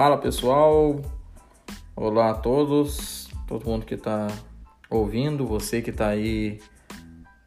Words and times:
Fala 0.00 0.16
pessoal, 0.16 0.98
olá 1.94 2.30
a 2.30 2.34
todos, 2.34 3.28
todo 3.46 3.66
mundo 3.66 3.84
que 3.84 3.96
está 3.96 4.28
ouvindo, 4.88 5.46
você 5.46 5.82
que 5.82 5.90
está 5.90 6.08
aí 6.08 6.58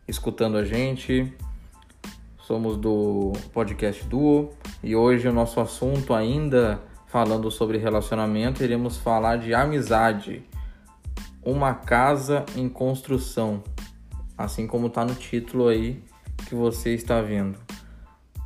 escutando 0.07 0.57
a 0.57 0.63
gente. 0.63 1.33
Somos 2.37 2.77
do 2.77 3.33
podcast 3.51 4.05
Duo 4.05 4.53
e 4.83 4.95
hoje 4.95 5.27
o 5.27 5.33
nosso 5.33 5.59
assunto 5.59 6.13
ainda 6.13 6.79
falando 7.07 7.49
sobre 7.49 7.79
relacionamento, 7.79 8.63
iremos 8.63 8.97
falar 8.97 9.37
de 9.37 9.51
amizade. 9.55 10.43
Uma 11.43 11.73
casa 11.73 12.45
em 12.55 12.69
construção, 12.69 13.63
assim 14.37 14.67
como 14.67 14.85
está 14.85 15.03
no 15.03 15.15
título 15.15 15.69
aí 15.69 16.03
que 16.47 16.53
você 16.53 16.93
está 16.93 17.19
vendo. 17.19 17.57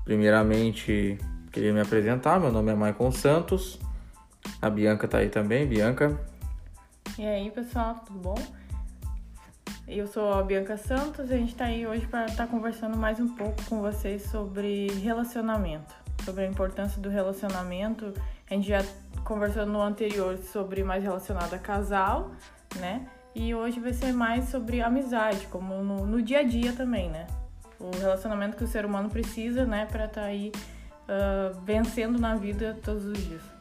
Primeiramente, 0.05 1.17
queria 1.51 1.73
me 1.73 1.81
apresentar, 1.81 2.39
meu 2.39 2.53
nome 2.53 2.71
é 2.71 2.73
Maicon 2.73 3.11
Santos, 3.11 3.85
a 4.61 4.69
Bianca 4.69 5.07
tá 5.07 5.19
aí 5.19 5.29
também. 5.29 5.65
Bianca. 5.65 6.17
E 7.17 7.25
aí, 7.25 7.49
pessoal, 7.51 7.95
tudo 8.05 8.19
bom? 8.19 8.35
Eu 9.87 10.05
sou 10.07 10.33
a 10.33 10.43
Bianca 10.43 10.77
Santos 10.77 11.29
e 11.29 11.33
a 11.33 11.37
gente 11.37 11.55
tá 11.55 11.65
aí 11.65 11.87
hoje 11.87 12.05
para 12.07 12.25
estar 12.25 12.45
tá 12.45 12.51
conversando 12.51 12.97
mais 12.97 13.19
um 13.19 13.35
pouco 13.35 13.63
com 13.65 13.81
vocês 13.81 14.23
sobre 14.23 14.87
relacionamento, 14.99 15.93
sobre 16.25 16.43
a 16.43 16.47
importância 16.47 17.01
do 17.01 17.09
relacionamento. 17.09 18.13
A 18.49 18.53
gente 18.53 18.67
já 18.67 18.83
conversou 19.23 19.65
no 19.65 19.81
anterior 19.81 20.37
sobre 20.37 20.83
mais 20.83 21.03
relacionado 21.03 21.53
a 21.53 21.57
casal, 21.57 22.31
né? 22.75 23.07
E 23.33 23.55
hoje 23.55 23.79
vai 23.79 23.93
ser 23.93 24.11
mais 24.11 24.49
sobre 24.49 24.81
amizade, 24.81 25.47
como 25.47 25.81
no, 25.83 26.05
no 26.05 26.21
dia 26.21 26.39
a 26.39 26.43
dia 26.43 26.73
também, 26.73 27.09
né? 27.09 27.27
O 27.79 27.91
relacionamento 27.97 28.57
que 28.57 28.63
o 28.63 28.67
ser 28.67 28.85
humano 28.85 29.09
precisa, 29.09 29.63
né, 29.65 29.85
para 29.85 30.05
estar 30.05 30.21
tá 30.21 30.27
aí 30.27 30.51
uh, 31.03 31.61
vencendo 31.63 32.19
na 32.19 32.35
vida 32.35 32.75
todos 32.83 33.05
os 33.05 33.17
dias 33.17 33.56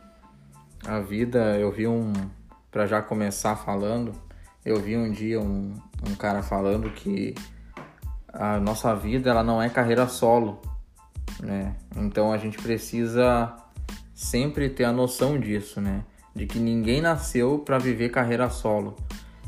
a 0.86 1.00
vida, 1.00 1.58
eu 1.58 1.70
vi 1.70 1.86
um. 1.86 2.12
Para 2.70 2.86
já 2.86 3.00
começar 3.00 3.56
falando, 3.56 4.12
eu 4.64 4.78
vi 4.80 4.96
um 4.96 5.10
dia 5.10 5.40
um, 5.40 5.74
um 6.06 6.14
cara 6.14 6.42
falando 6.42 6.90
que 6.90 7.34
a 8.32 8.60
nossa 8.60 8.94
vida 8.94 9.30
ela 9.30 9.42
não 9.42 9.62
é 9.62 9.70
carreira 9.70 10.06
solo, 10.06 10.60
né? 11.40 11.74
Então 11.96 12.32
a 12.32 12.36
gente 12.38 12.58
precisa 12.58 13.56
sempre 14.14 14.68
ter 14.68 14.84
a 14.84 14.92
noção 14.92 15.38
disso, 15.40 15.80
né? 15.80 16.04
De 16.34 16.46
que 16.46 16.58
ninguém 16.58 17.00
nasceu 17.00 17.58
para 17.60 17.78
viver 17.78 18.10
carreira 18.10 18.50
solo. 18.50 18.96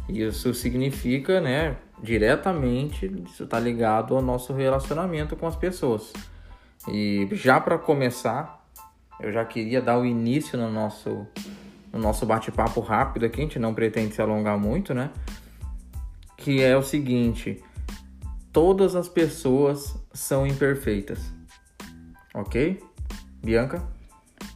Isso 0.09 0.55
significa, 0.55 1.39
né, 1.39 1.77
diretamente, 2.03 3.05
isso 3.27 3.44
está 3.44 3.61
ligado 3.61 4.16
ao 4.16 4.22
nosso 4.22 4.55
relacionamento 4.55 5.36
com 5.36 5.47
as 5.47 5.55
pessoas. 5.55 6.12
E 6.89 7.28
já 7.33 7.61
para 7.61 7.77
começar, 7.77 8.58
eu 9.20 9.33
já 9.33 9.44
queria 9.44 9.80
dar 9.80 9.98
o 9.98 10.05
início 10.05 10.58
no 10.58 10.70
nosso, 10.70 11.27
no 11.92 11.98
nosso 11.98 12.24
bate-papo 12.24 12.80
rápido 12.80 13.27
aqui, 13.27 13.41
a 13.41 13.44
gente 13.44 13.58
não 13.58 13.75
pretende 13.75 14.14
se 14.14 14.22
alongar 14.22 14.58
muito, 14.58 14.94
né? 14.94 15.10
Que 16.36 16.62
é 16.62 16.77
o 16.77 16.83
seguinte: 16.83 17.62
todas 18.52 18.94
as 18.94 19.08
pessoas 19.08 19.97
são 20.12 20.47
imperfeitas, 20.47 21.33
ok? 22.34 22.80
Bianca? 23.42 23.83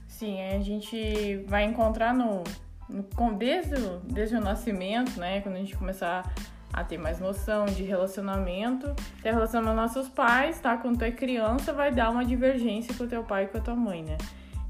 Sim, 0.07 0.41
a 0.41 0.61
gente 0.61 1.45
vai 1.49 1.65
encontrar 1.65 2.15
no, 2.15 2.45
no 2.89 3.03
desde, 3.35 3.75
desde 4.05 4.37
o 4.37 4.41
nascimento, 4.41 5.19
né? 5.19 5.41
Quando 5.41 5.57
a 5.57 5.59
gente 5.59 5.77
começar 5.77 6.33
a 6.73 6.85
ter 6.85 6.97
mais 6.97 7.19
noção 7.19 7.67
de 7.67 7.83
relacionamento, 7.83 8.95
ter 9.23 9.33
com 9.33 9.75
nossos 9.75 10.09
pais, 10.09 10.61
tá? 10.61 10.77
Quando 10.77 10.99
tu 10.99 11.05
é 11.05 11.11
criança, 11.11 11.73
vai 11.73 11.93
dar 11.93 12.11
uma 12.11 12.25
divergência 12.25 12.95
com 12.95 13.05
o 13.05 13.09
teu 13.09 13.25
pai 13.25 13.45
e 13.45 13.47
com 13.49 13.59
a 13.59 13.61
tua 13.61 13.75
mãe, 13.75 14.03
né? 14.03 14.17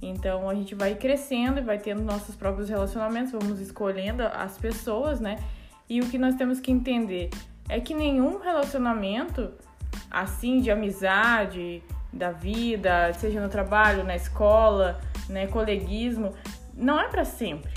Então 0.02 0.50
a 0.50 0.54
gente 0.54 0.74
vai 0.74 0.94
crescendo 0.96 1.60
e 1.60 1.62
vai 1.62 1.78
tendo 1.78 2.02
nossos 2.02 2.34
próprios 2.34 2.68
relacionamentos, 2.68 3.32
vamos 3.32 3.60
escolhendo 3.60 4.24
as 4.24 4.58
pessoas, 4.58 5.20
né? 5.20 5.38
E 5.88 6.00
o 6.00 6.08
que 6.08 6.18
nós 6.18 6.34
temos 6.34 6.58
que 6.58 6.72
entender 6.72 7.30
é 7.68 7.80
que 7.80 7.94
nenhum 7.94 8.38
relacionamento 8.38 9.52
assim 10.10 10.60
de 10.60 10.70
amizade, 10.70 11.82
da 12.12 12.30
vida, 12.30 13.12
seja 13.14 13.40
no 13.40 13.48
trabalho, 13.48 14.04
na 14.04 14.14
escola, 14.16 15.00
né, 15.28 15.46
coleguismo, 15.46 16.34
não 16.74 17.00
é 17.00 17.08
para 17.08 17.24
sempre. 17.24 17.72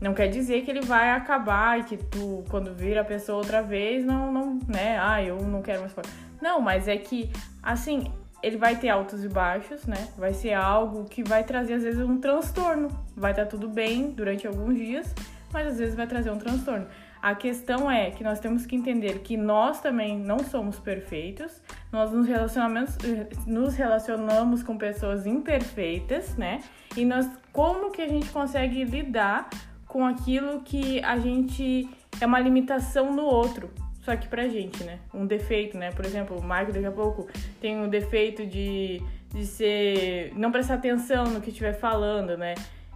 Não 0.00 0.14
quer 0.14 0.28
dizer 0.28 0.62
que 0.62 0.70
ele 0.70 0.82
vai 0.82 1.10
acabar 1.10 1.80
e 1.80 1.84
que 1.84 1.96
tu, 1.96 2.44
quando 2.48 2.74
vir 2.74 2.98
a 2.98 3.04
pessoa 3.04 3.38
outra 3.38 3.62
vez, 3.62 4.04
não, 4.04 4.32
não, 4.32 4.58
né? 4.68 4.98
Ah, 5.00 5.22
eu 5.22 5.40
não 5.42 5.60
quero 5.60 5.80
mais. 5.80 5.92
Não, 6.40 6.60
mas 6.60 6.86
é 6.86 6.96
que, 6.96 7.32
assim, 7.60 8.12
ele 8.42 8.56
vai 8.56 8.76
ter 8.76 8.88
altos 8.88 9.24
e 9.24 9.28
baixos, 9.28 9.86
né? 9.86 10.08
Vai 10.16 10.32
ser 10.32 10.52
algo 10.52 11.04
que 11.04 11.22
vai 11.22 11.42
trazer 11.44 11.74
às 11.74 11.82
vezes 11.82 12.00
um 12.00 12.18
transtorno. 12.18 12.88
Vai 13.16 13.32
estar 13.32 13.46
tudo 13.46 13.68
bem 13.68 14.10
durante 14.10 14.46
alguns 14.46 14.76
dias, 14.76 15.12
mas 15.52 15.66
às 15.66 15.78
vezes 15.78 15.94
vai 15.94 16.06
trazer 16.06 16.30
um 16.30 16.38
transtorno. 16.38 16.86
A 17.20 17.34
questão 17.34 17.90
é 17.90 18.10
que 18.12 18.22
nós 18.22 18.38
temos 18.38 18.64
que 18.64 18.76
entender 18.76 19.20
que 19.20 19.36
nós 19.36 19.80
também 19.80 20.16
não 20.16 20.38
somos 20.38 20.78
perfeitos. 20.78 21.60
Nós 21.90 22.12
nos 22.12 22.28
relacionamentos 22.28 22.96
nos 23.44 23.74
relacionamos 23.74 24.62
com 24.62 24.78
pessoas 24.78 25.26
imperfeitas, 25.26 26.36
né? 26.36 26.60
E 26.96 27.04
nós 27.04 27.28
como 27.52 27.90
que 27.90 28.00
a 28.00 28.08
gente 28.08 28.30
consegue 28.30 28.84
lidar 28.84 29.50
com 29.86 30.06
aquilo 30.06 30.60
que 30.60 31.02
a 31.02 31.18
gente 31.18 31.88
é 32.20 32.26
uma 32.26 32.38
limitação 32.38 33.12
no 33.12 33.24
outro? 33.24 33.68
Só 34.08 34.16
que 34.16 34.26
pra 34.26 34.48
gente, 34.48 34.82
né? 34.84 35.00
Um 35.12 35.26
defeito, 35.26 35.76
né? 35.76 35.90
Por 35.90 36.02
exemplo, 36.02 36.38
o 36.38 36.42
Marco 36.42 36.72
daqui 36.72 36.86
a 36.86 36.90
pouco 36.90 37.28
tem 37.60 37.78
um 37.78 37.90
defeito 37.90 38.46
de, 38.46 39.02
de 39.34 39.44
ser. 39.44 40.32
não 40.34 40.50
prestar 40.50 40.74
atenção 40.74 41.24
no 41.24 41.42
que 41.42 41.50
estiver 41.50 41.74
falando, 41.74 42.38
né? 42.38 42.54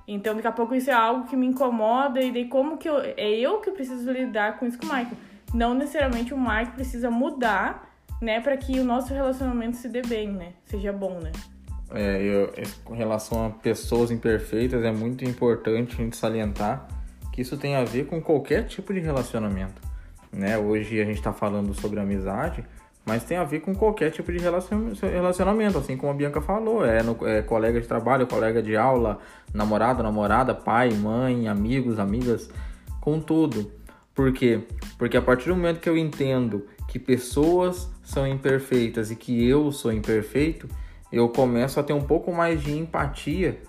Então, 0.08 0.34
daqui 0.34 0.48
a 0.48 0.52
pouco 0.52 0.74
isso 0.74 0.90
é 0.90 0.94
algo 0.94 1.28
que 1.28 1.36
me 1.36 1.46
incomoda 1.46 2.18
e 2.22 2.32
daí 2.32 2.48
como 2.48 2.78
que 2.78 2.88
eu. 2.88 2.96
É 2.98 3.28
eu 3.28 3.58
que 3.58 3.70
preciso 3.72 4.10
lidar 4.10 4.58
com 4.58 4.64
isso 4.64 4.78
com 4.78 4.86
o 4.86 4.88
Michael. 4.88 5.18
Não 5.52 5.74
necessariamente 5.74 6.32
o 6.32 6.38
Michael 6.38 6.72
precisa 6.74 7.10
mudar, 7.10 7.94
né, 8.18 8.40
para 8.40 8.56
que 8.56 8.80
o 8.80 8.84
nosso 8.84 9.12
relacionamento 9.12 9.76
se 9.76 9.90
dê 9.90 10.00
bem, 10.00 10.32
né? 10.32 10.54
Seja 10.64 10.94
bom, 10.94 11.20
né? 11.20 11.30
É, 11.90 12.22
eu, 12.22 12.50
com 12.86 12.94
relação 12.94 13.44
a 13.44 13.50
pessoas 13.50 14.10
imperfeitas, 14.10 14.82
é 14.82 14.90
muito 14.90 15.26
importante 15.26 15.92
a 15.92 15.96
gente 16.02 16.16
salientar 16.16 16.88
que 17.34 17.42
isso 17.42 17.58
tem 17.58 17.76
a 17.76 17.84
ver 17.84 18.06
com 18.06 18.18
qualquer 18.22 18.64
tipo 18.64 18.94
de 18.94 19.00
relacionamento 19.00 19.91
né? 20.32 20.56
Hoje 20.56 21.00
a 21.00 21.04
gente 21.04 21.18
está 21.18 21.32
falando 21.32 21.74
sobre 21.74 22.00
amizade, 22.00 22.64
mas 23.04 23.24
tem 23.24 23.36
a 23.36 23.44
ver 23.44 23.60
com 23.60 23.74
qualquer 23.74 24.10
tipo 24.10 24.32
de 24.32 24.38
relacionamento, 24.38 25.78
assim 25.78 25.96
como 25.96 26.12
a 26.12 26.14
Bianca 26.14 26.40
falou, 26.40 26.84
é, 26.84 27.02
no, 27.02 27.16
é 27.26 27.42
colega 27.42 27.80
de 27.80 27.86
trabalho, 27.86 28.26
colega 28.26 28.62
de 28.62 28.76
aula, 28.76 29.18
namorado, 29.52 30.02
namorada, 30.02 30.54
pai, 30.54 30.90
mãe, 30.90 31.48
amigos, 31.48 31.98
amigas, 31.98 32.48
com 33.00 33.20
tudo. 33.20 33.70
Por 34.14 34.32
quê? 34.32 34.60
Porque 34.98 35.16
a 35.16 35.22
partir 35.22 35.48
do 35.48 35.56
momento 35.56 35.80
que 35.80 35.88
eu 35.88 35.98
entendo 35.98 36.66
que 36.86 36.98
pessoas 36.98 37.90
são 38.04 38.26
imperfeitas 38.26 39.10
e 39.10 39.16
que 39.16 39.48
eu 39.48 39.72
sou 39.72 39.92
imperfeito, 39.92 40.68
eu 41.10 41.28
começo 41.28 41.80
a 41.80 41.82
ter 41.82 41.92
um 41.92 42.02
pouco 42.02 42.32
mais 42.32 42.62
de 42.62 42.76
empatia 42.76 43.60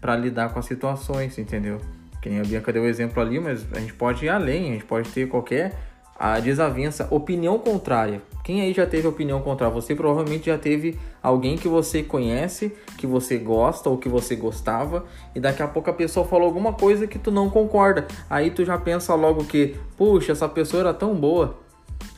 para 0.00 0.16
lidar 0.16 0.52
com 0.52 0.58
as 0.58 0.66
situações, 0.66 1.38
entendeu? 1.38 1.78
Que 2.20 2.28
nem 2.28 2.40
a 2.40 2.42
Bianca 2.42 2.72
deu 2.72 2.82
o 2.82 2.86
exemplo 2.86 3.22
ali, 3.22 3.38
mas 3.38 3.66
a 3.72 3.78
gente 3.78 3.94
pode 3.94 4.24
ir 4.24 4.28
além, 4.28 4.70
a 4.70 4.72
gente 4.72 4.84
pode 4.84 5.08
ter 5.10 5.28
qualquer 5.28 5.89
a 6.20 6.38
desavença, 6.38 7.08
opinião 7.10 7.58
contrária. 7.58 8.20
Quem 8.44 8.60
aí 8.60 8.74
já 8.74 8.84
teve 8.84 9.08
opinião 9.08 9.40
contrária? 9.40 9.74
Você 9.74 9.94
provavelmente 9.94 10.46
já 10.46 10.58
teve 10.58 10.98
alguém 11.22 11.56
que 11.56 11.66
você 11.66 12.02
conhece, 12.02 12.76
que 12.98 13.06
você 13.06 13.38
gosta 13.38 13.88
ou 13.88 13.96
que 13.96 14.06
você 14.06 14.36
gostava, 14.36 15.06
e 15.34 15.40
daqui 15.40 15.62
a 15.62 15.66
pouco 15.66 15.88
a 15.88 15.94
pessoa 15.94 16.26
falou 16.26 16.44
alguma 16.44 16.74
coisa 16.74 17.06
que 17.06 17.18
tu 17.18 17.30
não 17.30 17.48
concorda. 17.48 18.06
Aí 18.28 18.50
tu 18.50 18.66
já 18.66 18.76
pensa 18.76 19.14
logo 19.14 19.44
que, 19.44 19.76
puxa, 19.96 20.32
essa 20.32 20.46
pessoa 20.46 20.80
era 20.80 20.92
tão 20.92 21.14
boa, 21.14 21.58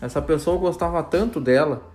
essa 0.00 0.20
pessoa 0.20 0.58
gostava 0.58 1.00
tanto 1.04 1.40
dela, 1.40 1.88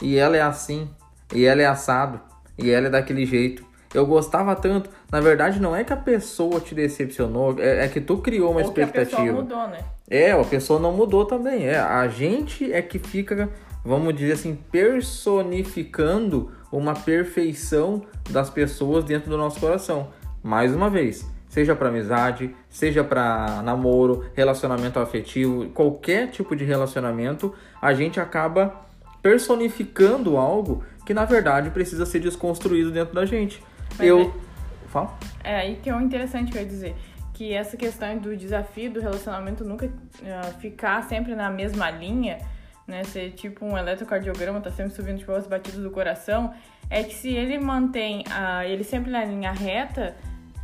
e 0.00 0.16
ela 0.16 0.36
é 0.36 0.42
assim, 0.42 0.88
e 1.34 1.44
ela 1.44 1.60
é 1.60 1.66
assado, 1.66 2.20
e 2.56 2.70
ela 2.70 2.86
é 2.86 2.90
daquele 2.90 3.26
jeito. 3.26 3.66
Eu 3.94 4.06
gostava 4.06 4.54
tanto. 4.54 4.90
Na 5.10 5.20
verdade, 5.20 5.60
não 5.60 5.74
é 5.74 5.82
que 5.82 5.92
a 5.92 5.96
pessoa 5.96 6.60
te 6.60 6.74
decepcionou, 6.74 7.56
é, 7.58 7.84
é 7.84 7.88
que 7.88 8.00
tu 8.00 8.18
criou 8.18 8.50
uma 8.50 8.60
Ou 8.60 8.66
expectativa. 8.66 9.16
Que 9.16 9.22
a 9.22 9.26
pessoa 9.26 9.42
mudou, 9.42 9.68
né? 9.68 9.84
É, 10.10 10.32
a 10.32 10.44
pessoa 10.44 10.80
não 10.80 10.92
mudou 10.92 11.24
também. 11.24 11.66
É, 11.66 11.78
a 11.78 12.06
gente 12.08 12.72
é 12.72 12.82
que 12.82 12.98
fica, 12.98 13.48
vamos 13.84 14.14
dizer 14.14 14.32
assim, 14.32 14.58
personificando 14.70 16.52
uma 16.70 16.94
perfeição 16.94 18.02
das 18.30 18.50
pessoas 18.50 19.04
dentro 19.04 19.30
do 19.30 19.38
nosso 19.38 19.58
coração. 19.58 20.08
Mais 20.42 20.74
uma 20.74 20.90
vez, 20.90 21.26
seja 21.48 21.74
para 21.74 21.88
amizade, 21.88 22.54
seja 22.68 23.02
para 23.02 23.62
namoro, 23.62 24.26
relacionamento 24.34 24.98
afetivo, 24.98 25.68
qualquer 25.70 26.28
tipo 26.30 26.54
de 26.54 26.64
relacionamento, 26.64 27.54
a 27.80 27.94
gente 27.94 28.20
acaba 28.20 28.86
personificando 29.22 30.36
algo 30.36 30.84
que 31.04 31.14
na 31.14 31.24
verdade 31.24 31.70
precisa 31.70 32.04
ser 32.06 32.20
desconstruído 32.20 32.90
dentro 32.90 33.14
da 33.14 33.24
gente. 33.24 33.62
Mas 33.96 34.06
eu 34.06 34.20
é... 34.20 34.88
fala. 34.88 35.18
É 35.42 35.56
aí 35.56 35.76
que 35.76 35.88
é 35.88 35.94
o 35.94 36.00
interessante 36.00 36.52
que 36.52 36.58
eu 36.58 36.62
ia 36.62 36.68
dizer 36.68 36.96
que 37.38 37.54
essa 37.54 37.76
questão 37.76 38.18
do 38.18 38.36
desafio 38.36 38.90
do 38.90 39.00
relacionamento 39.00 39.64
nunca 39.64 39.86
uh, 39.86 40.58
ficar 40.58 41.04
sempre 41.04 41.36
na 41.36 41.48
mesma 41.48 41.88
linha, 41.88 42.38
né, 42.84 43.04
ser 43.04 43.30
tipo 43.30 43.64
um 43.64 43.78
eletrocardiograma, 43.78 44.60
tá 44.60 44.72
sempre 44.72 44.92
subindo 44.92 45.18
tipo, 45.18 45.30
as 45.30 45.46
batidas 45.46 45.80
do 45.80 45.88
coração, 45.88 46.52
é 46.90 47.04
que 47.04 47.14
se 47.14 47.28
ele 47.28 47.56
mantém 47.56 48.24
uh, 48.26 48.64
ele 48.64 48.82
sempre 48.82 49.12
na 49.12 49.24
linha 49.24 49.52
reta, 49.52 50.16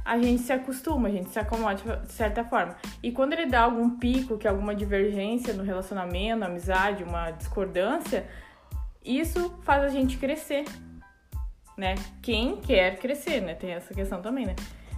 a 0.04 0.18
gente 0.18 0.42
se 0.42 0.52
acostuma, 0.52 1.06
a 1.06 1.12
gente 1.12 1.30
se 1.30 1.38
acomoda 1.38 2.02
de 2.04 2.12
certa 2.12 2.42
forma. 2.42 2.74
E 3.00 3.12
quando 3.12 3.34
ele 3.34 3.46
dá 3.46 3.62
algum 3.62 3.90
pico, 3.90 4.36
que 4.36 4.48
é 4.48 4.50
alguma 4.50 4.74
divergência 4.74 5.54
no 5.54 5.62
relacionamento, 5.62 6.44
amizade, 6.44 7.04
uma 7.04 7.30
discordância, 7.30 8.26
isso 9.04 9.56
faz 9.62 9.84
a 9.84 9.88
gente 9.90 10.16
crescer, 10.16 10.64
né? 11.76 11.94
Quem 12.22 12.56
quer 12.56 12.98
crescer, 12.98 13.40
né? 13.40 13.54
Tem 13.54 13.70
essa 13.70 13.92
questão 13.92 14.20
também, 14.20 14.46
né? 14.46 14.54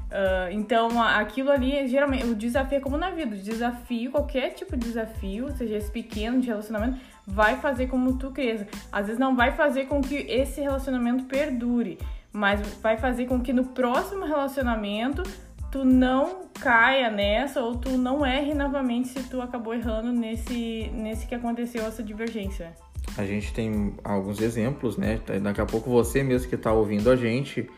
Uh, 0.06 0.52
então, 0.52 1.02
aquilo 1.02 1.50
ali, 1.50 1.88
geralmente, 1.88 2.26
o 2.26 2.34
desafio 2.34 2.78
é 2.78 2.81
como 2.81 2.96
na 2.96 3.11
vida, 3.11 3.34
o 3.34 3.38
desafio, 3.38 4.12
qualquer 4.12 4.50
tipo 4.50 4.76
de 4.76 4.87
desafio, 4.87 5.50
seja 5.56 5.76
esse 5.76 5.90
pequeno 5.90 6.40
de 6.40 6.46
relacionamento, 6.46 7.00
vai 7.26 7.56
fazer 7.56 7.88
como 7.88 8.17
tu 8.17 8.31
cresça. 8.31 8.67
Às 8.93 9.06
vezes 9.06 9.19
não 9.19 9.34
vai 9.34 9.52
fazer 9.52 9.87
com 9.87 10.00
que 10.00 10.14
esse 10.14 10.61
relacionamento 10.61 11.25
perdure, 11.25 11.99
mas 12.32 12.61
vai 12.81 12.96
fazer 12.96 13.26
com 13.26 13.40
que 13.40 13.52
no 13.52 13.64
próximo 13.64 14.25
relacionamento 14.25 15.25
tu 15.72 15.84
não 15.84 16.46
caia 16.61 17.11
nessa 17.11 17.61
ou 17.61 17.76
tu 17.76 17.99
não 17.99 18.25
erre 18.25 18.55
novamente 18.55 19.08
se 19.08 19.29
tu 19.29 19.43
acabou 19.43 19.75
errando 19.75 20.12
nesse, 20.12 20.88
nesse 20.94 21.26
que 21.26 21.34
aconteceu 21.34 21.84
essa 21.84 22.02
divergência. 22.02 22.72
A 23.17 23.25
gente 23.25 23.53
tem 23.53 23.95
alguns 24.05 24.41
exemplos, 24.41 24.97
né? 24.97 25.21
Daqui 25.43 25.61
a 25.61 25.67
pouco 25.67 25.89
você 25.91 26.23
mesmo 26.23 26.49
que 26.49 26.55
está 26.55 26.73
ouvindo 26.73 27.11
a 27.11 27.17
gente 27.17 27.69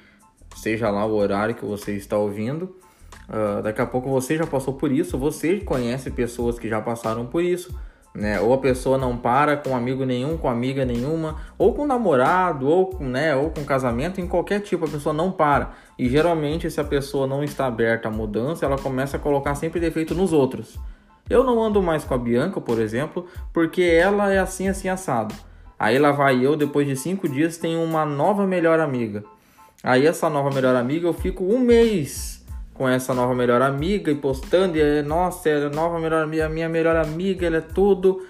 seja 0.56 0.90
lá 0.90 1.04
o 1.06 1.14
horário 1.14 1.54
que 1.54 1.64
você 1.64 1.92
está 1.92 2.16
ouvindo. 2.16 2.76
Uh, 3.28 3.62
daqui 3.62 3.80
a 3.80 3.86
pouco 3.86 4.08
você 4.08 4.36
já 4.36 4.46
passou 4.46 4.74
por 4.74 4.90
isso, 4.90 5.18
você 5.18 5.60
conhece 5.60 6.10
pessoas 6.10 6.58
que 6.58 6.68
já 6.68 6.80
passaram 6.80 7.26
por 7.26 7.42
isso, 7.42 7.78
né? 8.14 8.40
Ou 8.40 8.52
a 8.54 8.58
pessoa 8.58 8.96
não 8.96 9.16
para 9.16 9.56
com 9.56 9.76
amigo 9.76 10.04
nenhum, 10.04 10.36
com 10.36 10.48
amiga 10.48 10.84
nenhuma, 10.84 11.36
ou 11.58 11.74
com 11.74 11.86
namorado, 11.86 12.66
ou 12.66 12.86
com, 12.86 13.04
né, 13.04 13.36
ou 13.36 13.50
com 13.50 13.64
casamento, 13.64 14.20
em 14.20 14.26
qualquer 14.26 14.60
tipo, 14.60 14.86
a 14.86 14.88
pessoa 14.88 15.12
não 15.12 15.30
para. 15.30 15.72
E 15.98 16.08
geralmente, 16.08 16.70
se 16.70 16.80
a 16.80 16.84
pessoa 16.84 17.26
não 17.26 17.44
está 17.44 17.66
aberta 17.66 18.08
à 18.08 18.10
mudança, 18.10 18.64
ela 18.64 18.78
começa 18.78 19.18
a 19.18 19.20
colocar 19.20 19.54
sempre 19.54 19.78
defeito 19.78 20.14
nos 20.14 20.32
outros. 20.32 20.78
Eu 21.28 21.44
não 21.44 21.62
ando 21.62 21.82
mais 21.82 22.04
com 22.04 22.14
a 22.14 22.18
Bianca, 22.18 22.60
por 22.60 22.80
exemplo, 22.80 23.26
porque 23.52 23.82
ela 23.82 24.32
é 24.32 24.38
assim, 24.38 24.68
assim, 24.68 24.88
assado. 24.88 25.34
Aí 25.78 25.98
lá 25.98 26.10
vai 26.10 26.44
eu, 26.44 26.56
depois 26.56 26.86
de 26.86 26.96
cinco 26.96 27.28
dias, 27.28 27.56
tenho 27.56 27.82
uma 27.82 28.04
nova 28.04 28.46
melhor 28.46 28.80
amiga. 28.80 29.22
Aí 29.82 30.06
essa 30.06 30.28
nova 30.28 30.50
melhor 30.50 30.74
amiga, 30.74 31.06
eu 31.06 31.12
fico 31.12 31.44
um 31.44 31.58
mês 31.58 32.44
com 32.74 32.88
essa 32.88 33.12
nova 33.12 33.34
melhor 33.34 33.60
amiga 33.60 34.10
e 34.10 34.14
postando, 34.14 34.76
e 34.76 34.80
é, 34.80 35.02
nossa, 35.02 35.48
é 35.48 35.66
a 35.66 35.70
nova 35.70 35.98
melhor 35.98 36.22
amiga, 36.22 36.46
a 36.46 36.48
minha 36.48 36.68
melhor 36.68 36.96
amiga, 36.96 37.46
ela 37.46 37.58
é 37.58 37.60
tudo. 37.60 38.24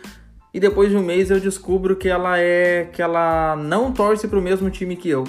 E 0.52 0.58
depois 0.58 0.90
de 0.90 0.96
um 0.96 1.02
mês 1.02 1.30
eu 1.30 1.38
descubro 1.38 1.96
que 1.96 2.08
ela 2.08 2.38
é 2.38 2.88
que 2.92 3.00
ela 3.00 3.56
não 3.56 3.92
torce 3.92 4.26
para 4.26 4.38
o 4.38 4.42
mesmo 4.42 4.70
time 4.70 4.96
que 4.96 5.08
eu. 5.08 5.24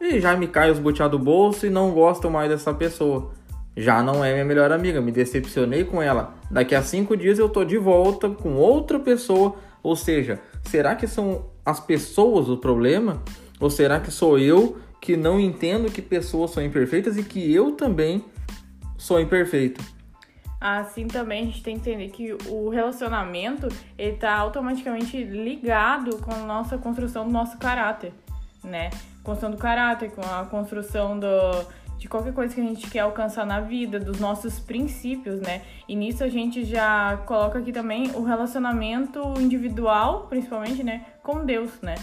E 0.00 0.20
já 0.20 0.36
me 0.36 0.46
cai 0.46 0.70
os 0.70 0.78
boteados 0.78 1.18
do 1.18 1.24
bolso 1.24 1.66
e 1.66 1.70
não 1.70 1.90
gosto 1.92 2.30
mais 2.30 2.48
dessa 2.48 2.72
pessoa. 2.72 3.32
Já 3.76 4.02
não 4.02 4.24
é 4.24 4.32
minha 4.32 4.44
melhor 4.44 4.70
amiga, 4.70 5.00
me 5.00 5.10
decepcionei 5.10 5.84
com 5.84 6.00
ela. 6.00 6.34
Daqui 6.50 6.74
a 6.74 6.82
cinco 6.82 7.16
dias 7.16 7.38
eu 7.38 7.48
tô 7.48 7.64
de 7.64 7.76
volta 7.76 8.28
com 8.30 8.54
outra 8.54 8.98
pessoa. 8.98 9.56
Ou 9.82 9.96
seja, 9.96 10.40
será 10.62 10.94
que 10.94 11.06
são 11.06 11.46
as 11.64 11.80
pessoas 11.80 12.48
o 12.48 12.56
problema? 12.56 13.22
Ou 13.60 13.68
será 13.68 13.98
que 14.00 14.10
sou 14.10 14.38
eu 14.38 14.76
que 15.04 15.18
não 15.18 15.38
entendo 15.38 15.92
que 15.92 16.00
pessoas 16.00 16.52
são 16.52 16.64
imperfeitas 16.64 17.18
e 17.18 17.22
que 17.22 17.52
eu 17.52 17.72
também 17.72 18.24
sou 18.96 19.20
imperfeito. 19.20 19.84
Assim 20.58 21.06
também 21.06 21.42
a 21.42 21.44
gente 21.44 21.62
tem 21.62 21.78
que 21.78 21.90
entender 21.90 22.08
que 22.08 22.34
o 22.48 22.70
relacionamento 22.70 23.68
ele 23.98 24.16
tá 24.16 24.34
automaticamente 24.34 25.22
ligado 25.22 26.16
com 26.22 26.32
a 26.32 26.38
nossa 26.38 26.78
construção 26.78 27.26
do 27.26 27.30
nosso 27.30 27.58
caráter, 27.58 28.14
né? 28.62 28.88
Construção 29.22 29.50
do 29.50 29.58
caráter, 29.58 30.10
com 30.10 30.22
a 30.22 30.46
construção 30.46 31.20
do, 31.20 31.26
de 31.98 32.08
qualquer 32.08 32.32
coisa 32.32 32.54
que 32.54 32.60
a 32.60 32.64
gente 32.64 32.90
quer 32.90 33.00
alcançar 33.00 33.46
na 33.46 33.60
vida, 33.60 33.98
dos 33.98 34.20
nossos 34.20 34.58
princípios, 34.58 35.40
né? 35.40 35.62
E 35.88 35.96
nisso 35.96 36.22
a 36.24 36.28
gente 36.28 36.64
já 36.64 37.16
coloca 37.26 37.58
aqui 37.58 37.72
também 37.72 38.10
o 38.14 38.22
relacionamento 38.22 39.22
individual, 39.40 40.26
principalmente, 40.28 40.82
né, 40.82 41.04
com 41.22 41.44
Deus, 41.44 41.80
né? 41.80 41.94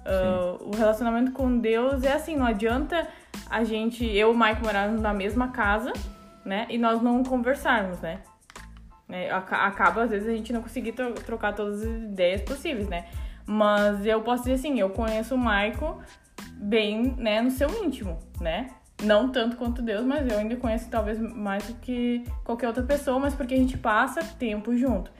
Uh, 0.00 0.70
o 0.70 0.76
relacionamento 0.76 1.32
com 1.32 1.58
Deus 1.58 2.02
é 2.04 2.12
assim, 2.12 2.36
não 2.36 2.46
adianta 2.46 3.06
a 3.50 3.64
gente, 3.64 4.04
eu 4.04 4.32
e 4.32 4.34
o 4.34 4.38
Mike 4.38 4.62
morarmos 4.62 5.00
na 5.00 5.12
mesma 5.12 5.48
casa, 5.48 5.92
né? 6.44 6.66
E 6.70 6.78
nós 6.78 7.02
não 7.02 7.22
conversarmos, 7.22 8.00
né? 8.00 8.20
É, 9.08 9.30
acaba, 9.30 10.04
às 10.04 10.10
vezes, 10.10 10.28
a 10.28 10.32
gente 10.32 10.52
não 10.52 10.62
conseguir 10.62 10.92
trocar 10.92 11.52
todas 11.52 11.82
as 11.82 11.88
ideias 11.88 12.42
possíveis, 12.42 12.88
né? 12.88 13.06
Mas 13.44 14.06
eu 14.06 14.20
posso 14.22 14.44
dizer 14.44 14.54
assim, 14.54 14.78
eu 14.78 14.90
conheço 14.90 15.34
o 15.34 15.38
Michael 15.38 15.98
bem, 16.54 17.14
né, 17.18 17.40
no 17.40 17.50
seu 17.50 17.68
íntimo, 17.84 18.18
né? 18.40 18.68
Não 19.02 19.30
tanto 19.30 19.56
quanto 19.56 19.80
Deus, 19.80 20.04
mas 20.04 20.30
eu 20.30 20.38
ainda 20.38 20.56
conheço 20.56 20.88
talvez 20.90 21.18
mais 21.18 21.66
do 21.66 21.74
que 21.74 22.24
qualquer 22.44 22.66
outra 22.66 22.82
pessoa, 22.82 23.18
mas 23.18 23.34
porque 23.34 23.54
a 23.54 23.56
gente 23.56 23.78
passa 23.78 24.22
tempo 24.38 24.76
junto. 24.76 25.10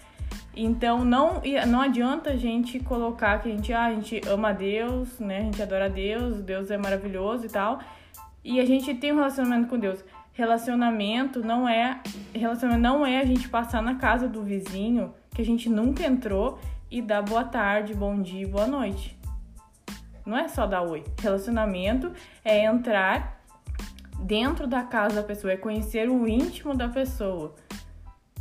Então 0.55 1.05
não, 1.05 1.41
não 1.69 1.81
adianta 1.81 2.31
a 2.31 2.37
gente 2.37 2.81
colocar 2.81 3.39
que 3.41 3.49
a 3.49 3.53
gente, 3.53 3.73
ah, 3.73 3.87
a 3.87 3.95
gente 3.95 4.21
ama 4.29 4.53
Deus, 4.53 5.19
né? 5.19 5.39
A 5.39 5.43
gente 5.43 5.63
adora 5.63 5.89
Deus, 5.89 6.41
Deus 6.43 6.71
é 6.71 6.77
maravilhoso 6.77 7.47
e 7.47 7.49
tal. 7.49 7.81
E 8.45 8.61
a 8.61 8.67
gente 8.67 8.93
tem 8.95 9.13
um 9.13 9.17
relacionamento 9.17 9.69
com 9.69 9.79
Deus. 9.79 10.05
Relacionamento 10.33 11.41
não 11.41 11.69
é 11.69 12.01
relacionamento 12.35 12.83
não 12.83 13.07
é 13.07 13.21
a 13.21 13.25
gente 13.25 13.49
passar 13.49 13.83
na 13.83 13.97
casa 13.97 14.29
do 14.29 14.43
vizinho 14.43 15.15
que 15.35 15.43
a 15.43 15.45
gente 15.45 15.69
nunca 15.69 16.05
entrou 16.05 16.59
e 16.91 17.01
dar 17.01 17.23
boa 17.23 17.45
tarde, 17.45 17.95
bom 17.95 18.21
dia, 18.21 18.47
boa 18.49 18.67
noite. 18.67 19.17
Não 20.27 20.37
é 20.37 20.49
só 20.49 20.67
dar 20.67 20.83
oi. 20.83 21.05
Relacionamento 21.21 22.13
é 22.45 22.65
entrar 22.65 23.40
dentro 24.21 24.67
da 24.67 24.83
casa 24.83 25.17
da 25.17 25.23
pessoa, 25.23 25.53
é 25.53 25.57
conhecer 25.57 26.09
o 26.09 26.27
íntimo 26.29 26.75
da 26.75 26.89
pessoa 26.89 27.55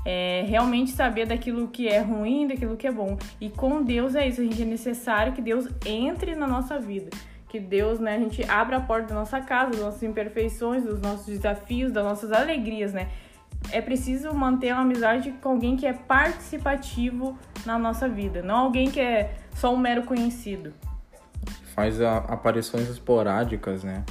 é, 0.06 0.46
realmente 0.48 0.92
saber 0.92 1.26
daquilo 1.26 1.68
que 1.68 1.88
é 1.88 2.00
ruim, 2.00 2.48
daquilo 2.48 2.78
que 2.78 2.88
é 2.88 2.92
bom. 2.92 3.18
E 3.40 3.50
com 3.50 3.84
Deus 3.84 4.16
é 4.16 4.28
isso, 4.28 4.42
a 4.42 4.44
gente 4.44 4.62
é 4.62 4.66
necessário 4.66 5.34
que 5.34 5.42
Deus 5.42 5.68
entre 5.86 6.36
na 6.36 6.48
nossa 6.48 6.80
vida. 6.80 7.10
Que 7.48 7.60
Deus, 7.60 8.00
né, 8.00 8.16
a 8.16 8.20
gente 8.20 8.44
abra 8.44 8.78
a 8.78 8.80
porta 8.80 9.10
da 9.10 9.16
nossa 9.16 9.42
casa, 9.42 9.72
das 9.72 9.82
nossas 9.82 10.04
imperfeições, 10.04 10.84
dos 10.84 11.02
nossos 11.02 11.26
desafios, 11.26 11.92
das 11.92 12.04
nossas 12.04 12.32
alegrias, 12.32 12.94
né? 12.94 13.10
É 13.72 13.82
preciso 13.82 14.34
manter 14.34 14.72
uma 14.72 14.84
amizade 14.84 15.32
com 15.42 15.50
alguém 15.50 15.76
que 15.76 15.86
é 15.86 15.92
participativo 15.92 17.38
na 17.66 17.78
nossa 17.78 18.08
vida, 18.08 18.42
não 18.42 18.56
alguém 18.56 18.90
que 18.90 19.00
é 19.00 19.36
só 19.54 19.74
um 19.74 19.78
mero 19.78 20.04
conhecido. 20.04 20.74
Faz 21.76 22.00
a, 22.00 22.18
aparições 22.18 22.88
esporádicas, 22.88 23.84
né? 23.84 24.04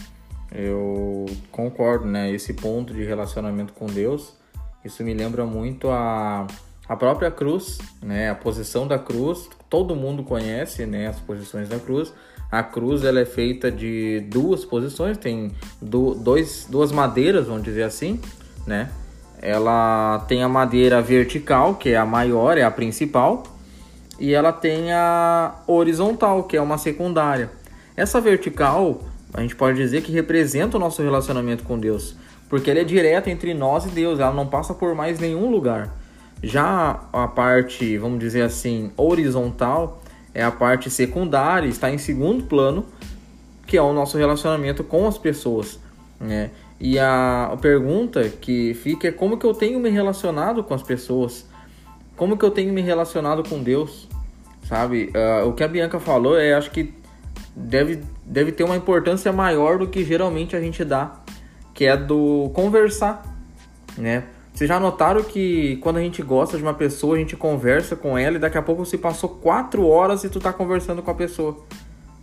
Eu 0.53 1.27
concordo, 1.51 2.07
né? 2.07 2.31
Esse 2.31 2.55
ponto 2.55 2.93
de 2.93 3.05
relacionamento 3.05 3.73
com 3.73 3.87
Deus 3.87 4.39
isso 4.85 5.03
me 5.03 5.13
lembra 5.13 5.45
muito 5.45 5.91
a, 5.91 6.47
a 6.89 6.97
própria 6.97 7.31
cruz, 7.31 7.79
né? 8.03 8.31
A 8.31 8.35
posição 8.35 8.87
da 8.87 8.99
cruz. 8.99 9.49
Todo 9.69 9.95
mundo 9.95 10.23
conhece, 10.23 10.87
né? 10.87 11.09
As 11.09 11.19
posições 11.21 11.69
da 11.69 11.79
cruz. 11.79 12.13
A 12.51 12.63
cruz 12.63 13.05
ela 13.05 13.21
é 13.21 13.27
feita 13.27 13.71
de 13.71 14.21
duas 14.31 14.65
posições, 14.65 15.19
tem 15.19 15.53
do, 15.83 16.15
dois, 16.15 16.67
duas 16.71 16.91
madeiras, 16.91 17.47
vamos 17.47 17.63
dizer 17.63 17.83
assim, 17.83 18.19
né? 18.67 18.91
Ela 19.43 20.25
tem 20.27 20.43
a 20.43 20.49
madeira 20.49 21.03
vertical, 21.03 21.75
que 21.75 21.91
é 21.91 21.97
a 21.99 22.07
maior, 22.07 22.57
é 22.57 22.63
a 22.63 22.71
principal, 22.71 23.43
e 24.19 24.33
ela 24.33 24.51
tem 24.51 24.91
a 24.93 25.57
horizontal, 25.67 26.45
que 26.45 26.57
é 26.57 26.63
uma 26.63 26.79
secundária. 26.79 27.51
Essa 27.95 28.19
vertical, 28.19 29.03
a 29.33 29.41
gente 29.41 29.55
pode 29.57 29.77
dizer 29.77 30.03
que 30.03 30.13
representa 30.13 30.77
o 30.77 30.81
nosso 30.81 31.03
relacionamento 31.03 31.65
com 31.65 31.79
Deus 31.79 32.17
porque 32.49 32.71
ele 32.71 32.81
é 32.81 32.85
direto 32.85 33.29
entre 33.29 33.53
nós 33.53 33.85
e 33.85 33.91
Deus, 33.91 34.19
ela 34.19 34.33
não 34.33 34.47
passa 34.47 34.73
por 34.73 34.95
mais 34.95 35.19
nenhum 35.19 35.51
lugar. 35.51 35.95
Já 36.43 37.03
a 37.13 37.27
parte, 37.29 37.99
vamos 37.99 38.19
dizer 38.19 38.43
assim, 38.43 38.91
horizontal, 38.97 40.03
é 40.35 40.43
a 40.43 40.51
parte 40.51 40.89
secundária, 40.89 41.69
está 41.69 41.91
em 41.91 41.99
segundo 41.99 42.45
plano, 42.45 42.87
que 43.67 43.77
é 43.77 43.83
o 43.83 43.93
nosso 43.93 44.17
relacionamento 44.17 44.83
com 44.83 45.07
as 45.07 45.19
pessoas, 45.19 45.79
né? 46.19 46.51
E 46.81 46.99
a, 46.99 47.57
pergunta 47.61 48.29
que 48.29 48.73
fica 48.75 49.09
é 49.09 49.13
como 49.13 49.37
que 49.37 49.45
eu 49.45 49.53
tenho 49.53 49.81
me 49.81 49.91
relacionado 49.91 50.63
com 50.63 50.73
as 50.75 50.83
pessoas? 50.83 51.45
Como 52.17 52.39
que 52.39 52.45
eu 52.45 52.53
tenho 52.53 52.73
me 52.73 52.81
relacionado 52.81 53.47
com 53.49 53.61
Deus? 53.61 54.09
Sabe? 54.63 55.11
Uh, 55.13 55.49
o 55.49 55.53
que 55.55 55.65
a 55.65 55.69
Bianca 55.69 55.99
falou 55.99 56.39
é, 56.39 56.55
acho 56.55 56.71
que 56.71 56.95
deve, 57.57 58.01
deve 58.29 58.53
ter 58.53 58.63
uma 58.63 58.77
importância 58.77 59.33
maior 59.33 59.79
do 59.79 59.89
que 59.89 60.05
geralmente 60.05 60.55
a 60.55 60.61
gente 60.61 60.85
dá 60.85 61.21
que 61.75 61.85
é 61.85 61.97
do 61.97 62.51
conversar, 62.55 63.23
né? 63.97 64.25
Vocês 64.53 64.67
já 64.67 64.81
notaram 64.81 65.23
que 65.23 65.77
quando 65.77 65.99
a 65.99 66.01
gente 66.01 66.21
gosta 66.21 66.57
de 66.57 66.63
uma 66.65 66.75
pessoa, 66.75 67.15
a 67.15 67.19
gente 67.21 67.37
conversa 67.37 67.95
com 67.95 68.19
ela 68.19 68.35
e 68.35 68.41
daqui 68.41 68.59
a 68.59 68.63
pouco 68.63 68.85
você 68.85 68.99
passou 68.99 69.29
quatro 69.29 69.87
horas 69.87 70.25
e 70.25 70.29
tu 70.29 70.41
tá 70.41 70.53
conversando 70.53 71.01
com 71.01 71.11
a 71.13 71.15
pessoa. 71.15 71.57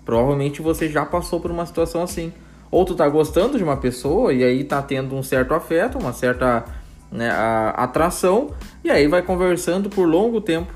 Provavelmente 0.03 0.62
você 0.62 0.89
já 0.89 1.05
passou 1.05 1.39
por 1.39 1.50
uma 1.50 1.65
situação 1.65 2.03
assim. 2.03 2.33
Ou 2.69 2.83
tu 2.83 2.95
tá 2.95 3.07
gostando 3.07 3.57
de 3.57 3.63
uma 3.63 3.77
pessoa 3.77 4.33
e 4.33 4.43
aí 4.43 4.65
tá 4.65 4.81
tendo 4.81 5.15
um 5.15 5.24
certo 5.24 5.53
afeto, 5.53 5.97
uma 5.97 6.12
certa 6.12 6.65
né, 7.09 7.29
atração, 7.75 8.51
e 8.83 8.91
aí 8.91 9.07
vai 9.07 9.21
conversando 9.21 9.89
por 9.89 10.05
longo 10.05 10.41
tempo, 10.41 10.74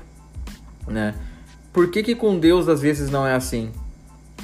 né? 0.88 1.14
Por 1.70 1.90
que, 1.90 2.02
que 2.02 2.14
com 2.14 2.38
Deus 2.38 2.66
às 2.66 2.80
vezes 2.80 3.10
não 3.10 3.26
é 3.26 3.34
assim? 3.34 3.70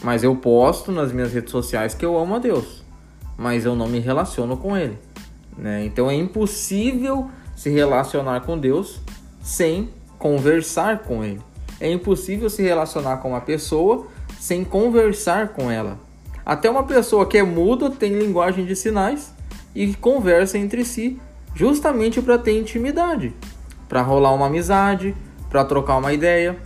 Mas 0.03 0.23
eu 0.23 0.35
posto 0.37 0.93
nas 0.93 1.13
minhas 1.13 1.33
redes 1.33 1.51
sociais 1.51 1.95
que 1.95 2.05
eu 2.05 2.17
amo 2.19 2.35
a 2.37 2.39
Deus. 2.39 2.85
mas 3.39 3.67
eu 3.67 3.77
não 3.77 3.87
me 3.87 3.99
relaciono 3.99 4.57
com 4.57 4.77
ele. 4.77 4.99
Né? 5.59 5.85
Então 5.85 6.11
é 6.11 6.15
impossível 6.15 7.31
se 7.55 7.71
relacionar 7.71 8.41
com 8.41 8.59
Deus 8.59 9.01
sem 9.43 9.91
conversar 10.19 11.01
com 11.01 11.23
ele. 11.23 11.41
É 11.81 11.91
impossível 11.91 12.49
se 12.49 12.63
relacionar 12.63 13.19
com 13.19 13.31
uma 13.31 13.41
pessoa 13.41 14.07
sem 14.39 14.65
conversar 14.65 15.49
com 15.49 15.71
ela. 15.71 15.99
Até 16.45 16.71
uma 16.71 16.85
pessoa 16.85 17.27
que 17.27 17.39
é 17.39 17.43
muda 17.43 17.91
tem 17.91 18.13
linguagem 18.19 18.65
de 18.65 18.75
sinais 18.75 19.35
e 19.75 19.95
conversa 19.95 20.57
entre 20.57 20.85
si, 20.85 21.21
justamente 21.55 22.23
para 22.23 22.39
ter 22.39 22.59
intimidade, 22.59 23.35
para 23.89 24.01
rolar 24.01 24.33
uma 24.33 24.47
amizade, 24.47 25.15
para 25.51 25.65
trocar 25.65 25.97
uma 25.97 26.13
ideia. 26.13 26.57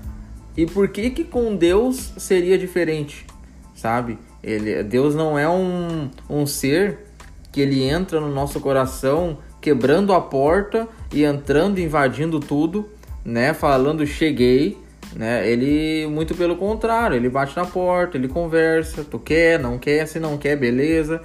E 0.56 0.66
por 0.66 0.88
que 0.88 1.10
que 1.10 1.24
com 1.24 1.56
Deus 1.56 2.12
seria 2.16 2.58
diferente? 2.58 3.26
Sabe? 3.74 4.18
Ele, 4.42 4.82
Deus 4.82 5.14
não 5.14 5.38
é 5.38 5.48
um, 5.48 6.10
um 6.28 6.46
ser 6.46 7.06
que 7.52 7.60
ele 7.60 7.82
entra 7.82 8.20
no 8.20 8.32
nosso 8.32 8.60
coração 8.60 9.38
quebrando 9.60 10.12
a 10.12 10.20
porta 10.20 10.88
e 11.12 11.24
entrando, 11.24 11.78
invadindo 11.78 12.40
tudo, 12.40 12.88
né? 13.24 13.52
Falando 13.52 14.06
cheguei, 14.06 14.78
né? 15.14 15.48
Ele 15.48 16.06
muito 16.06 16.34
pelo 16.34 16.56
contrário, 16.56 17.16
ele 17.16 17.28
bate 17.28 17.56
na 17.56 17.66
porta, 17.66 18.16
ele 18.16 18.28
conversa, 18.28 19.04
tu 19.04 19.18
quer, 19.18 19.58
não 19.58 19.78
quer, 19.78 20.06
se 20.06 20.18
não 20.18 20.38
quer, 20.38 20.56
beleza. 20.56 21.20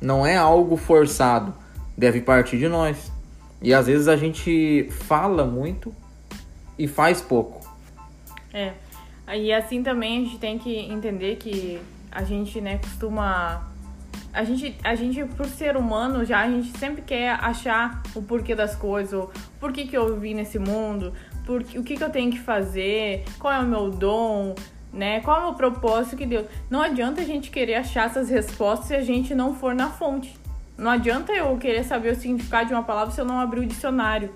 Não 0.00 0.26
é 0.26 0.36
algo 0.36 0.76
forçado, 0.76 1.54
deve 1.96 2.20
partir 2.20 2.58
de 2.58 2.68
nós. 2.68 3.12
E 3.62 3.72
às 3.72 3.86
vezes 3.86 4.08
a 4.08 4.16
gente 4.16 4.88
fala 4.90 5.44
muito 5.44 5.92
e 6.78 6.86
faz 6.86 7.20
pouco. 7.20 7.63
É. 8.54 8.72
E 9.36 9.52
assim 9.52 9.82
também 9.82 10.20
a 10.20 10.24
gente 10.24 10.38
tem 10.38 10.58
que 10.58 10.78
entender 10.78 11.36
que 11.36 11.80
a 12.10 12.22
gente, 12.22 12.60
né, 12.60 12.78
costuma 12.78 13.74
a 14.32 14.42
gente, 14.42 14.76
a 14.82 14.94
gente, 14.96 15.24
por 15.24 15.46
ser 15.46 15.76
humano, 15.76 16.24
já 16.24 16.40
a 16.40 16.50
gente 16.50 16.76
sempre 16.76 17.02
quer 17.02 17.38
achar 17.40 18.02
o 18.16 18.22
porquê 18.22 18.54
das 18.54 18.74
coisas, 18.74 19.12
o 19.14 19.30
porquê 19.60 19.86
que 19.86 19.96
eu 19.96 20.18
vim 20.18 20.34
nesse 20.34 20.58
mundo, 20.58 21.12
por, 21.46 21.60
o 21.60 21.82
que, 21.84 21.96
que 21.96 22.02
eu 22.02 22.10
tenho 22.10 22.32
que 22.32 22.40
fazer, 22.40 23.24
qual 23.38 23.52
é 23.52 23.60
o 23.60 23.66
meu 23.66 23.90
dom, 23.90 24.56
né? 24.92 25.20
Qual 25.20 25.36
é 25.36 25.40
o 25.40 25.44
meu 25.44 25.54
propósito 25.54 26.16
que 26.16 26.26
Deus. 26.26 26.46
Não 26.68 26.82
adianta 26.82 27.20
a 27.20 27.24
gente 27.24 27.48
querer 27.50 27.76
achar 27.76 28.06
essas 28.06 28.28
respostas 28.28 28.88
se 28.88 28.94
a 28.96 29.02
gente 29.02 29.34
não 29.34 29.54
for 29.54 29.72
na 29.72 29.90
fonte. 29.90 30.36
Não 30.76 30.90
adianta 30.90 31.32
eu 31.32 31.56
querer 31.56 31.84
saber 31.84 32.12
o 32.12 32.16
significado 32.16 32.66
de 32.66 32.74
uma 32.74 32.82
palavra 32.82 33.14
se 33.14 33.20
eu 33.20 33.24
não 33.24 33.38
abrir 33.38 33.60
o 33.60 33.66
dicionário, 33.66 34.32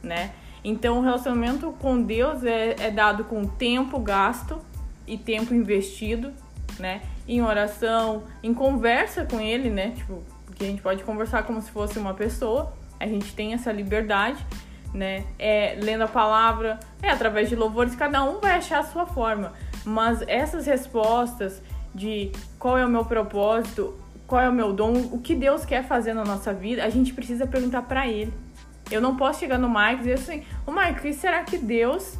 né? 0.00 0.30
Então, 0.62 0.98
o 0.98 1.02
relacionamento 1.02 1.72
com 1.80 2.02
Deus 2.02 2.44
é, 2.44 2.76
é 2.78 2.90
dado 2.90 3.24
com 3.24 3.44
tempo 3.44 3.98
gasto 3.98 4.58
e 5.06 5.16
tempo 5.16 5.54
investido, 5.54 6.32
né? 6.78 7.02
Em 7.26 7.42
oração, 7.42 8.24
em 8.42 8.52
conversa 8.52 9.24
com 9.24 9.40
Ele, 9.40 9.70
né? 9.70 9.92
Tipo, 9.96 10.22
porque 10.46 10.64
a 10.64 10.66
gente 10.66 10.82
pode 10.82 11.02
conversar 11.04 11.44
como 11.44 11.60
se 11.62 11.70
fosse 11.70 11.98
uma 11.98 12.12
pessoa, 12.12 12.72
a 12.98 13.06
gente 13.06 13.34
tem 13.34 13.54
essa 13.54 13.72
liberdade, 13.72 14.44
né? 14.92 15.24
É 15.38 15.78
lendo 15.80 16.02
a 16.02 16.08
palavra, 16.08 16.78
é 17.02 17.08
através 17.08 17.48
de 17.48 17.56
louvores, 17.56 17.94
cada 17.94 18.22
um 18.22 18.40
vai 18.40 18.52
achar 18.52 18.80
a 18.80 18.82
sua 18.84 19.06
forma. 19.06 19.52
Mas 19.84 20.22
essas 20.28 20.66
respostas 20.66 21.62
de 21.94 22.30
qual 22.58 22.76
é 22.76 22.84
o 22.84 22.88
meu 22.88 23.04
propósito, 23.04 23.98
qual 24.26 24.40
é 24.40 24.48
o 24.48 24.52
meu 24.52 24.72
dom, 24.72 24.92
o 25.10 25.18
que 25.18 25.34
Deus 25.34 25.64
quer 25.64 25.84
fazer 25.84 26.12
na 26.12 26.24
nossa 26.24 26.52
vida, 26.52 26.84
a 26.84 26.90
gente 26.90 27.12
precisa 27.12 27.46
perguntar 27.46 27.82
para 27.82 28.06
Ele. 28.06 28.32
Eu 28.90 29.00
não 29.00 29.16
posso 29.16 29.40
chegar 29.40 29.58
no 29.58 29.68
Mike 29.68 29.94
e 29.94 29.98
dizer 29.98 30.12
assim: 30.14 30.42
Ô 30.66 30.72
Mike, 30.72 30.98
o 30.98 31.02
que 31.02 31.12
será 31.12 31.44
que 31.44 31.56
Deus 31.58 32.18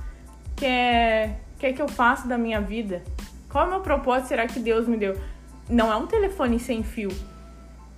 quer, 0.57 1.41
quer 1.59 1.73
que 1.73 1.83
eu 1.83 1.89
faça 1.89 2.29
da 2.29 2.39
minha 2.39 2.61
vida? 2.61 3.03
Qual 3.49 3.65
é 3.65 3.67
o 3.67 3.71
meu 3.71 3.81
propósito 3.81 4.29
será 4.29 4.47
que 4.47 4.61
Deus 4.61 4.87
me 4.87 4.97
deu? 4.97 5.19
Não 5.69 5.93
é 5.93 5.97
um 5.97 6.07
telefone 6.07 6.59
sem 6.61 6.83
fio. 6.83 7.11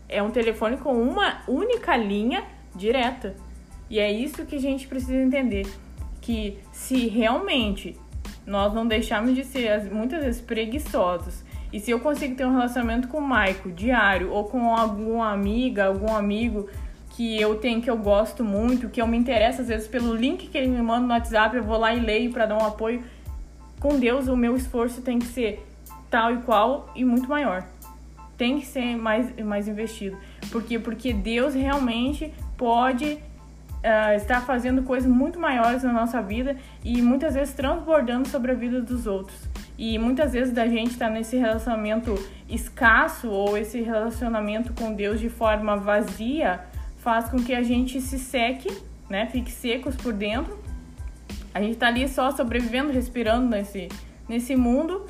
É 0.09 0.23
um 0.23 0.31
telefone 0.31 0.77
com 0.77 0.93
uma 1.01 1.43
única 1.47 1.97
linha 1.97 2.45
direta. 2.75 3.35
E 3.89 3.99
é 3.99 4.11
isso 4.11 4.47
que 4.47 4.57
a 4.57 4.61
gente 4.61 4.87
precisa 4.87 5.17
entender. 5.17 5.67
Que 6.21 6.59
se 6.73 7.09
realmente 7.09 7.99
nós 8.47 8.73
não 8.73 8.87
deixarmos 8.87 9.35
de 9.35 9.45
ser 9.45 9.91
muitas 9.93 10.25
vezes 10.25 10.41
preguiçosos 10.41 11.45
e 11.73 11.81
se 11.81 11.91
eu 11.91 11.99
consigo 12.01 12.35
ter 12.37 12.45
um 12.45 12.53
relacionamento 12.53 13.09
com 13.09 13.19
o 13.19 13.27
Maico 13.27 13.71
diário 13.71 14.31
ou 14.31 14.45
com 14.45 14.77
alguma 14.77 15.33
amiga, 15.33 15.87
algum 15.87 16.15
amigo 16.15 16.69
que 17.13 17.39
eu 17.39 17.57
tenho 17.57 17.83
que 17.83 17.91
eu 17.91 17.97
gosto 17.97 18.43
muito, 18.43 18.89
que 18.89 19.01
eu 19.01 19.07
me 19.07 19.17
interesso 19.17 19.61
às 19.61 19.69
vezes 19.69 19.87
pelo 19.87 20.15
link 20.15 20.49
que 20.49 20.57
ele 20.57 20.69
me 20.69 20.81
manda 20.81 21.07
no 21.07 21.13
WhatsApp, 21.13 21.57
eu 21.57 21.63
vou 21.63 21.79
lá 21.79 21.95
e 21.95 22.01
leio 22.01 22.33
para 22.33 22.47
dar 22.47 22.57
um 22.57 22.67
apoio. 22.67 23.03
Com 23.79 23.99
Deus, 23.99 24.29
o 24.29 24.37
meu 24.37 24.57
esforço 24.57 25.03
tem 25.03 25.19
que 25.19 25.27
ser 25.27 25.67
tal 26.11 26.33
e 26.33 26.39
qual 26.39 26.91
e 26.95 27.05
muito 27.05 27.29
maior. 27.29 27.65
Tem 28.39 28.59
que 28.59 28.67
ser 28.67 28.97
mais, 28.97 29.35
mais 29.45 29.69
investido. 29.69 30.17
Por 30.51 30.63
quê? 30.63 30.79
Porque 30.79 31.13
Deus 31.13 31.55
realmente 31.55 32.33
pode 32.57 33.05
uh, 33.13 34.17
estar 34.17 34.41
fazendo 34.41 34.83
coisas 34.83 35.11
muito 35.11 35.39
maiores 35.39 35.83
na 35.83 35.93
nossa 35.93 36.23
vida 36.23 36.57
e 36.83 37.03
muitas 37.03 37.35
vezes 37.35 37.53
transbordando 37.53 38.27
sobre 38.27 38.53
a 38.53 38.55
vida 38.55 38.81
dos 38.81 39.07
outros. 39.07 39.37
E 39.77 39.99
muitas 39.99 40.33
vezes 40.33 40.55
da 40.55 40.67
gente 40.67 40.93
estar 40.93 41.09
tá 41.09 41.13
nesse 41.13 41.37
relacionamento 41.37 42.15
escasso 42.49 43.29
ou 43.29 43.59
esse 43.59 43.83
relacionamento 43.83 44.73
com 44.73 44.95
Deus 44.95 45.21
de 45.21 45.29
forma 45.29 45.77
vazia 45.77 46.72
faz 47.03 47.29
com 47.29 47.37
que 47.39 47.53
a 47.53 47.63
gente 47.63 48.01
se 48.01 48.19
seque, 48.19 48.71
né? 49.11 49.27
Fique 49.27 49.51
secos 49.51 49.97
por 49.97 50.13
dentro. 50.13 50.57
A 51.53 51.61
gente 51.61 51.77
tá 51.77 51.89
ali 51.89 52.09
só 52.09 52.31
sobrevivendo, 52.31 52.93
respirando 52.93 53.49
nesse, 53.49 53.89
nesse 54.29 54.55
mundo, 54.57 55.05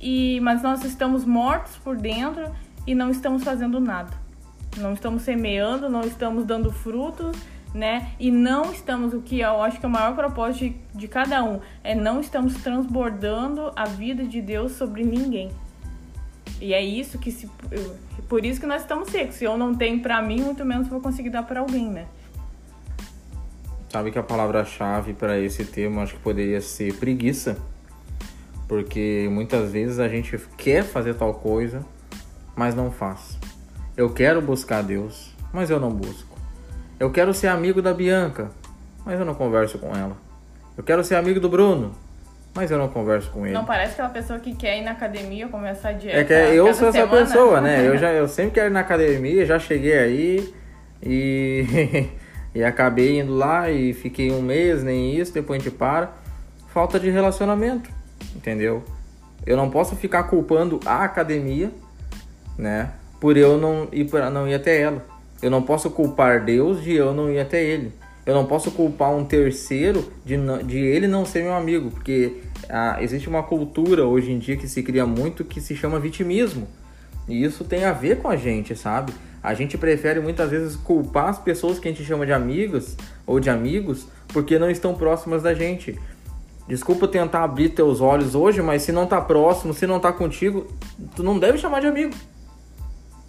e 0.00 0.38
mas 0.40 0.62
nós 0.62 0.84
estamos 0.84 1.24
mortos 1.24 1.76
por 1.78 1.96
dentro 1.96 2.54
e 2.86 2.94
não 2.94 3.10
estamos 3.10 3.42
fazendo 3.42 3.80
nada. 3.80 4.12
Não 4.76 4.92
estamos 4.92 5.22
semeando, 5.22 5.88
não 5.88 6.02
estamos 6.02 6.44
dando 6.44 6.70
frutos, 6.70 7.36
né? 7.74 8.10
E 8.20 8.30
não 8.30 8.70
estamos, 8.70 9.14
o 9.14 9.22
que 9.22 9.40
eu 9.40 9.62
acho 9.62 9.80
que 9.80 9.86
é 9.86 9.88
o 9.88 9.92
maior 9.92 10.14
propósito 10.14 10.64
de, 10.64 10.76
de 10.94 11.08
cada 11.08 11.42
um, 11.42 11.60
é 11.82 11.94
não 11.94 12.20
estamos 12.20 12.54
transbordando 12.62 13.72
a 13.74 13.86
vida 13.86 14.24
de 14.24 14.42
Deus 14.42 14.72
sobre 14.72 15.02
ninguém. 15.02 15.50
E 16.62 16.72
é 16.72 16.80
isso 16.80 17.18
que 17.18 17.32
se. 17.32 17.50
Por 18.28 18.46
isso 18.46 18.60
que 18.60 18.66
nós 18.66 18.82
estamos 18.82 19.08
secos. 19.08 19.34
Se 19.34 19.44
eu 19.44 19.58
não 19.58 19.74
tenho 19.74 20.00
para 20.00 20.22
mim, 20.22 20.40
muito 20.40 20.64
menos 20.64 20.86
vou 20.86 21.00
conseguir 21.00 21.30
dar 21.30 21.42
para 21.42 21.58
alguém, 21.58 21.90
né? 21.90 22.06
Sabe 23.88 24.12
que 24.12 24.18
a 24.18 24.22
palavra-chave 24.22 25.12
para 25.12 25.40
esse 25.40 25.64
tema 25.64 26.04
acho 26.04 26.14
que 26.14 26.20
poderia 26.20 26.60
ser 26.60 26.94
preguiça. 26.94 27.58
Porque 28.68 29.28
muitas 29.28 29.72
vezes 29.72 29.98
a 29.98 30.06
gente 30.06 30.38
quer 30.56 30.84
fazer 30.84 31.14
tal 31.14 31.34
coisa, 31.34 31.84
mas 32.54 32.76
não 32.76 32.92
faz. 32.92 33.36
Eu 33.96 34.10
quero 34.10 34.40
buscar 34.40 34.82
Deus, 34.82 35.34
mas 35.52 35.68
eu 35.68 35.80
não 35.80 35.90
busco. 35.90 36.38
Eu 37.00 37.10
quero 37.10 37.34
ser 37.34 37.48
amigo 37.48 37.82
da 37.82 37.92
Bianca, 37.92 38.52
mas 39.04 39.18
eu 39.18 39.26
não 39.26 39.34
converso 39.34 39.80
com 39.80 39.88
ela. 39.96 40.16
Eu 40.76 40.84
quero 40.84 41.02
ser 41.02 41.16
amigo 41.16 41.40
do 41.40 41.48
Bruno, 41.48 41.90
mas 42.54 42.70
eu 42.70 42.78
não 42.78 42.88
converso 42.88 43.30
com 43.30 43.46
ele. 43.46 43.54
Não 43.54 43.64
parece 43.64 43.92
aquela 43.92 44.10
pessoa 44.10 44.38
que 44.38 44.54
quer 44.54 44.78
ir 44.78 44.82
na 44.82 44.90
academia 44.90 45.48
começar 45.48 45.90
a 45.90 45.92
dieta. 45.92 46.18
É 46.18 46.24
que 46.24 46.56
eu 46.56 46.72
sou 46.74 46.88
essa 46.88 47.06
pessoa, 47.06 47.60
né? 47.60 47.86
Eu, 47.86 47.96
já, 47.98 48.12
eu 48.12 48.28
sempre 48.28 48.52
quero 48.52 48.68
ir 48.68 48.72
na 48.72 48.80
academia, 48.80 49.46
já 49.46 49.58
cheguei 49.58 49.98
aí 49.98 50.54
e, 51.02 52.08
e 52.54 52.62
acabei 52.62 53.20
indo 53.20 53.34
lá 53.34 53.70
e 53.70 53.94
fiquei 53.94 54.30
um 54.30 54.42
mês, 54.42 54.82
nem 54.82 55.16
isso, 55.16 55.32
depois 55.32 55.60
a 55.60 55.64
gente 55.64 55.74
para. 55.74 56.12
Falta 56.68 57.00
de 57.00 57.10
relacionamento, 57.10 57.90
entendeu? 58.36 58.82
Eu 59.46 59.56
não 59.56 59.70
posso 59.70 59.96
ficar 59.96 60.24
culpando 60.24 60.78
a 60.84 61.04
academia, 61.04 61.70
né? 62.58 62.90
Por 63.18 63.36
eu 63.36 63.56
não 63.56 63.88
ir, 63.92 64.10
não 64.30 64.46
ir 64.46 64.54
até 64.54 64.80
ela. 64.80 65.04
Eu 65.42 65.50
não 65.50 65.62
posso 65.62 65.90
culpar 65.90 66.44
Deus 66.44 66.82
de 66.82 66.92
eu 66.92 67.12
não 67.12 67.30
ir 67.30 67.40
até 67.40 67.62
ele. 67.62 67.92
Eu 68.24 68.34
não 68.34 68.46
posso 68.46 68.70
culpar 68.70 69.12
um 69.12 69.24
terceiro 69.24 70.12
de, 70.24 70.36
de 70.64 70.78
ele 70.78 71.08
não 71.08 71.26
ser 71.26 71.42
meu 71.42 71.54
amigo, 71.54 71.90
porque 71.90 72.36
ah, 72.68 72.98
existe 73.00 73.28
uma 73.28 73.42
cultura 73.42 74.06
hoje 74.06 74.30
em 74.30 74.38
dia 74.38 74.56
que 74.56 74.68
se 74.68 74.82
cria 74.82 75.04
muito 75.04 75.44
que 75.44 75.60
se 75.60 75.74
chama 75.74 75.98
vitimismo. 75.98 76.68
E 77.28 77.42
isso 77.42 77.64
tem 77.64 77.84
a 77.84 77.92
ver 77.92 78.18
com 78.18 78.28
a 78.28 78.36
gente, 78.36 78.76
sabe? 78.76 79.12
A 79.42 79.54
gente 79.54 79.76
prefere 79.76 80.20
muitas 80.20 80.50
vezes 80.50 80.76
culpar 80.76 81.28
as 81.28 81.38
pessoas 81.38 81.78
que 81.78 81.88
a 81.88 81.90
gente 81.90 82.04
chama 82.04 82.24
de 82.24 82.32
amigas 82.32 82.96
ou 83.26 83.40
de 83.40 83.50
amigos 83.50 84.06
porque 84.28 84.58
não 84.58 84.70
estão 84.70 84.94
próximas 84.94 85.42
da 85.42 85.52
gente. 85.52 85.98
Desculpa 86.68 87.08
tentar 87.08 87.42
abrir 87.42 87.70
teus 87.70 88.00
olhos 88.00 88.36
hoje, 88.36 88.62
mas 88.62 88.82
se 88.82 88.92
não 88.92 89.04
tá 89.04 89.20
próximo, 89.20 89.74
se 89.74 89.86
não 89.86 89.98
tá 89.98 90.12
contigo, 90.12 90.68
tu 91.16 91.24
não 91.24 91.38
deve 91.38 91.58
chamar 91.58 91.80
de 91.80 91.88
amigo. 91.88 92.14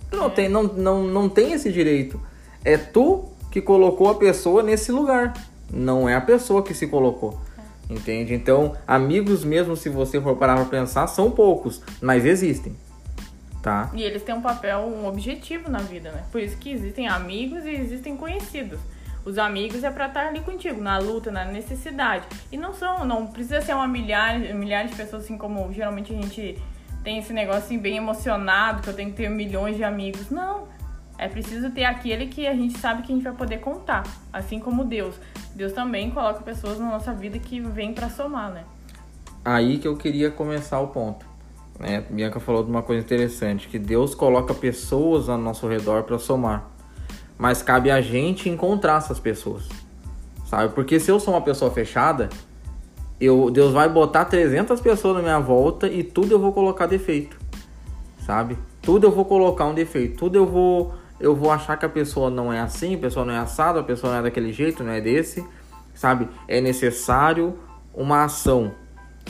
Tu 0.10 0.16
não, 0.16 0.28
é. 0.28 0.30
tem, 0.30 0.48
não, 0.48 0.64
não, 0.64 1.04
não 1.04 1.28
tem 1.28 1.54
esse 1.54 1.72
direito. 1.72 2.22
É 2.64 2.78
tu 2.78 3.33
que 3.54 3.62
colocou 3.62 4.10
a 4.10 4.16
pessoa 4.16 4.64
nesse 4.64 4.92
lugar. 4.92 5.32
Não 5.72 6.10
é 6.10 6.16
a 6.16 6.22
pessoa 6.22 6.64
que 6.64 6.74
se 6.74 6.88
colocou. 6.88 7.40
Entende? 7.88 8.34
Então, 8.34 8.76
amigos 8.88 9.44
mesmo, 9.44 9.78
se 9.78 9.90
você 9.90 10.20
for 10.20 10.36
parar 10.38 10.56
para 10.56 10.66
pensar, 10.66 11.06
são 11.06 11.30
poucos, 11.30 11.80
mas 12.02 12.26
existem. 12.26 12.76
Tá? 13.62 13.92
E 13.94 14.02
eles 14.02 14.24
têm 14.24 14.34
um 14.34 14.42
papel, 14.42 14.80
um 14.80 15.08
objetivo 15.08 15.70
na 15.70 15.78
vida, 15.78 16.12
né? 16.12 16.24
Por 16.32 16.42
isso 16.42 16.58
que 16.58 16.72
existem 16.72 17.08
amigos 17.08 17.64
e 17.64 17.70
existem 17.70 18.18
conhecidos. 18.18 18.80
Os 19.24 19.38
amigos 19.38 19.84
é 19.84 19.92
para 19.92 20.08
estar 20.08 20.30
ali 20.30 20.40
contigo, 20.40 20.82
na 20.82 20.98
luta, 20.98 21.30
na 21.30 21.46
necessidade. 21.46 22.26
E 22.52 22.58
não 22.58 22.74
são, 22.74 23.06
não 23.06 23.28
precisa 23.28 23.62
ser 23.62 23.76
uma 23.76 23.88
milhar, 23.88 24.40
milhares 24.56 24.90
de 24.90 24.98
pessoas, 24.98 25.26
assim 25.26 25.38
como 25.38 25.72
geralmente 25.72 26.12
a 26.12 26.16
gente 26.16 26.60
tem 27.04 27.20
esse 27.20 27.32
negócio 27.32 27.66
assim, 27.66 27.78
bem 27.78 27.98
emocionado, 27.98 28.82
que 28.82 28.90
eu 28.90 28.96
tenho 28.96 29.12
que 29.12 29.18
ter 29.18 29.30
milhões 29.30 29.78
de 29.78 29.84
amigos. 29.84 30.32
Não, 30.32 30.68
É 31.18 31.28
preciso 31.28 31.70
ter 31.72 31.86
aquele 31.86 32.28
que 32.28 32.48
a 32.48 32.54
gente 32.54 32.78
sabe 32.80 33.04
que 33.04 33.12
a 33.12 33.16
gente 33.16 33.24
vai 33.24 33.34
poder 33.34 33.60
contar, 33.60 34.04
assim 34.32 34.60
como 34.60 34.84
Deus. 34.84 35.16
Deus 35.56 35.72
também 35.72 36.10
coloca 36.10 36.42
pessoas 36.42 36.80
na 36.80 36.90
nossa 36.90 37.14
vida 37.14 37.38
que 37.38 37.60
vêm 37.60 37.94
para 37.94 38.10
somar, 38.10 38.52
né? 38.52 38.64
Aí 39.46 39.78
que 39.78 39.88
eu 39.88 39.96
queria 39.96 40.32
começar 40.32 40.80
o 40.80 40.88
ponto. 40.88 41.26
Né? 41.80 42.04
Bianca 42.10 42.40
falou 42.40 42.64
de 42.64 42.70
uma 42.70 42.82
coisa 42.82 43.04
interessante, 43.04 43.68
que 43.68 43.78
Deus 43.78 44.16
coloca 44.16 44.54
pessoas 44.54 45.30
ao 45.30 45.38
nosso 45.38 45.68
redor 45.68 46.04
para 46.04 46.18
somar. 46.18 46.70
Mas 47.38 47.62
cabe 47.62 47.92
a 47.92 48.02
gente 48.02 48.50
encontrar 48.50 48.98
essas 48.98 49.20
pessoas. 49.20 49.68
Sabe? 50.46 50.74
Porque 50.74 51.00
se 51.00 51.12
eu 51.12 51.20
sou 51.20 51.34
uma 51.34 51.42
pessoa 51.42 51.72
fechada, 51.72 52.30
eu, 53.20 53.50
Deus 53.50 53.74
vai 53.74 53.90
botar 53.90 54.26
300 54.26 54.80
pessoas 54.82 55.16
na 55.16 55.22
minha 55.22 55.40
volta 55.40 55.88
e 55.88 56.04
tudo 56.04 56.32
eu 56.32 56.40
vou 56.40 56.54
colocar 56.54 56.86
defeito. 56.86 57.38
Sabe? 58.26 58.58
Tudo 58.82 59.08
eu 59.08 59.12
vou 59.12 59.26
colocar 59.26 59.66
um 59.66 59.74
defeito, 59.74 60.18
tudo 60.18 60.38
eu 60.38 60.46
vou 60.46 60.94
eu 61.20 61.36
vou 61.36 61.52
achar 61.52 61.78
que 61.78 61.86
a 61.86 61.90
pessoa 61.90 62.30
não 62.30 62.52
é 62.52 62.60
assim, 62.60 62.96
a 62.96 62.98
pessoa 62.98 63.26
não 63.26 63.34
é 63.34 63.38
assada, 63.38 63.80
a 63.80 63.84
pessoa 63.84 64.14
não 64.14 64.20
é 64.20 64.24
daquele 64.24 64.52
jeito, 64.52 64.84
não 64.84 64.92
é 64.92 65.02
desse, 65.02 65.46
sabe? 65.94 66.28
É 66.48 66.60
necessário 66.60 67.58
uma 67.94 68.24
ação. 68.24 68.74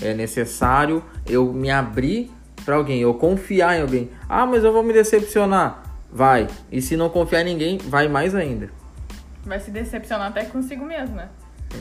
É 0.02 0.13
necessário 0.13 1.04
eu 1.28 1.54
me 1.54 1.70
abrir 1.70 2.32
para 2.66 2.75
alguém, 2.75 3.00
eu 3.02 3.13
confiar 3.13 3.78
em 3.78 3.82
alguém. 3.82 4.10
Ah, 4.28 4.46
mas 4.46 4.63
eu 4.63 4.72
vou 4.72 4.84
me 4.84 4.94
decepcionar. 4.94 5.84
Vai. 6.12 6.48
E 6.72 6.82
se 6.82 6.96
não 6.96 7.10
confiar 7.10 7.42
em 7.42 7.46
ninguém, 7.46 7.78
vai 7.78 8.08
mais 8.08 8.34
ainda. 8.34 8.70
Vai 9.44 9.60
se 9.60 9.72
decepcionar 9.72 10.30
até 10.30 10.46
consigo 10.46 10.86
mesmo, 10.86 11.16
né? 11.16 11.30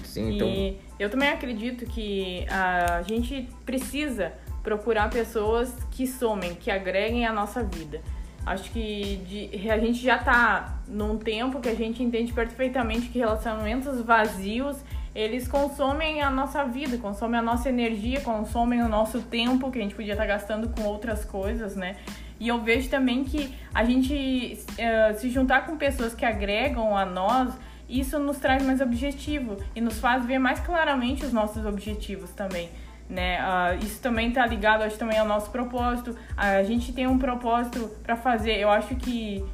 Sim, 0.04 0.35
então... 0.35 0.49
E 0.49 0.80
eu 0.99 1.11
também 1.11 1.28
acredito 1.28 1.85
que 1.87 2.47
a 2.49 3.02
gente 3.02 3.49
precisa 3.64 4.32
procurar 4.62 5.11
pessoas 5.11 5.73
que 5.90 6.06
somem, 6.06 6.54
que 6.54 6.71
agreguem 6.71 7.26
a 7.26 7.32
nossa 7.32 7.62
vida. 7.62 8.00
Acho 8.44 8.70
que 8.72 9.16
de, 9.28 9.70
a 9.70 9.78
gente 9.78 10.02
já 10.02 10.16
está 10.16 10.78
num 10.88 11.16
tempo 11.16 11.61
que 11.61 11.68
a 11.68 11.75
gente 11.75 12.02
entende 12.02 12.32
perfeitamente 12.32 13.08
que 13.08 13.18
relacionamentos 13.18 14.00
vazios 14.00 14.78
eles 15.14 15.46
consomem 15.46 16.22
a 16.22 16.30
nossa 16.30 16.64
vida, 16.64 16.96
consomem 16.96 17.38
a 17.38 17.42
nossa 17.42 17.68
energia, 17.68 18.20
consomem 18.22 18.82
o 18.82 18.88
nosso 18.88 19.20
tempo 19.20 19.70
que 19.70 19.78
a 19.78 19.82
gente 19.82 19.94
podia 19.94 20.14
estar 20.14 20.25
tá 20.25 20.28
gastando 20.28 20.68
com 20.70 20.82
outras 20.84 21.25
coisas, 21.25 21.76
né? 21.76 21.96
E 22.40 22.49
eu 22.49 22.61
vejo 22.62 22.88
também 22.88 23.22
que 23.22 23.54
a 23.75 23.84
gente 23.84 24.58
uh, 24.58 25.18
se 25.18 25.30
juntar 25.30 25.66
com 25.66 25.76
pessoas 25.76 26.14
que 26.14 26.25
agregam 26.25 26.96
a 26.96 27.04
nós, 27.04 27.54
isso 27.88 28.18
nos 28.18 28.38
traz 28.38 28.64
mais 28.64 28.80
objetivo 28.80 29.58
e 29.76 29.80
nos 29.80 30.00
faz 30.00 30.25
ver 30.25 30.38
mais 30.38 30.58
claramente 30.61 31.25
os 31.25 31.32
nossos 31.32 31.64
objetivos 31.66 32.30
também 32.30 32.70
né? 33.09 33.38
Uh, 33.42 33.85
isso 33.85 34.00
também 34.00 34.28
está 34.28 34.47
ligado, 34.47 34.82
acho 34.82 34.99
também 34.99 35.18
ao 35.18 35.26
nosso 35.26 35.50
propósito. 35.50 36.16
A 36.37 36.62
gente 36.62 36.92
tem 36.92 37.06
um 37.06 37.18
propósito 37.18 37.90
para 38.02 38.16
fazer. 38.16 38.59
Eu 38.59 38.71
acho 38.71 38.94
que 38.97 39.44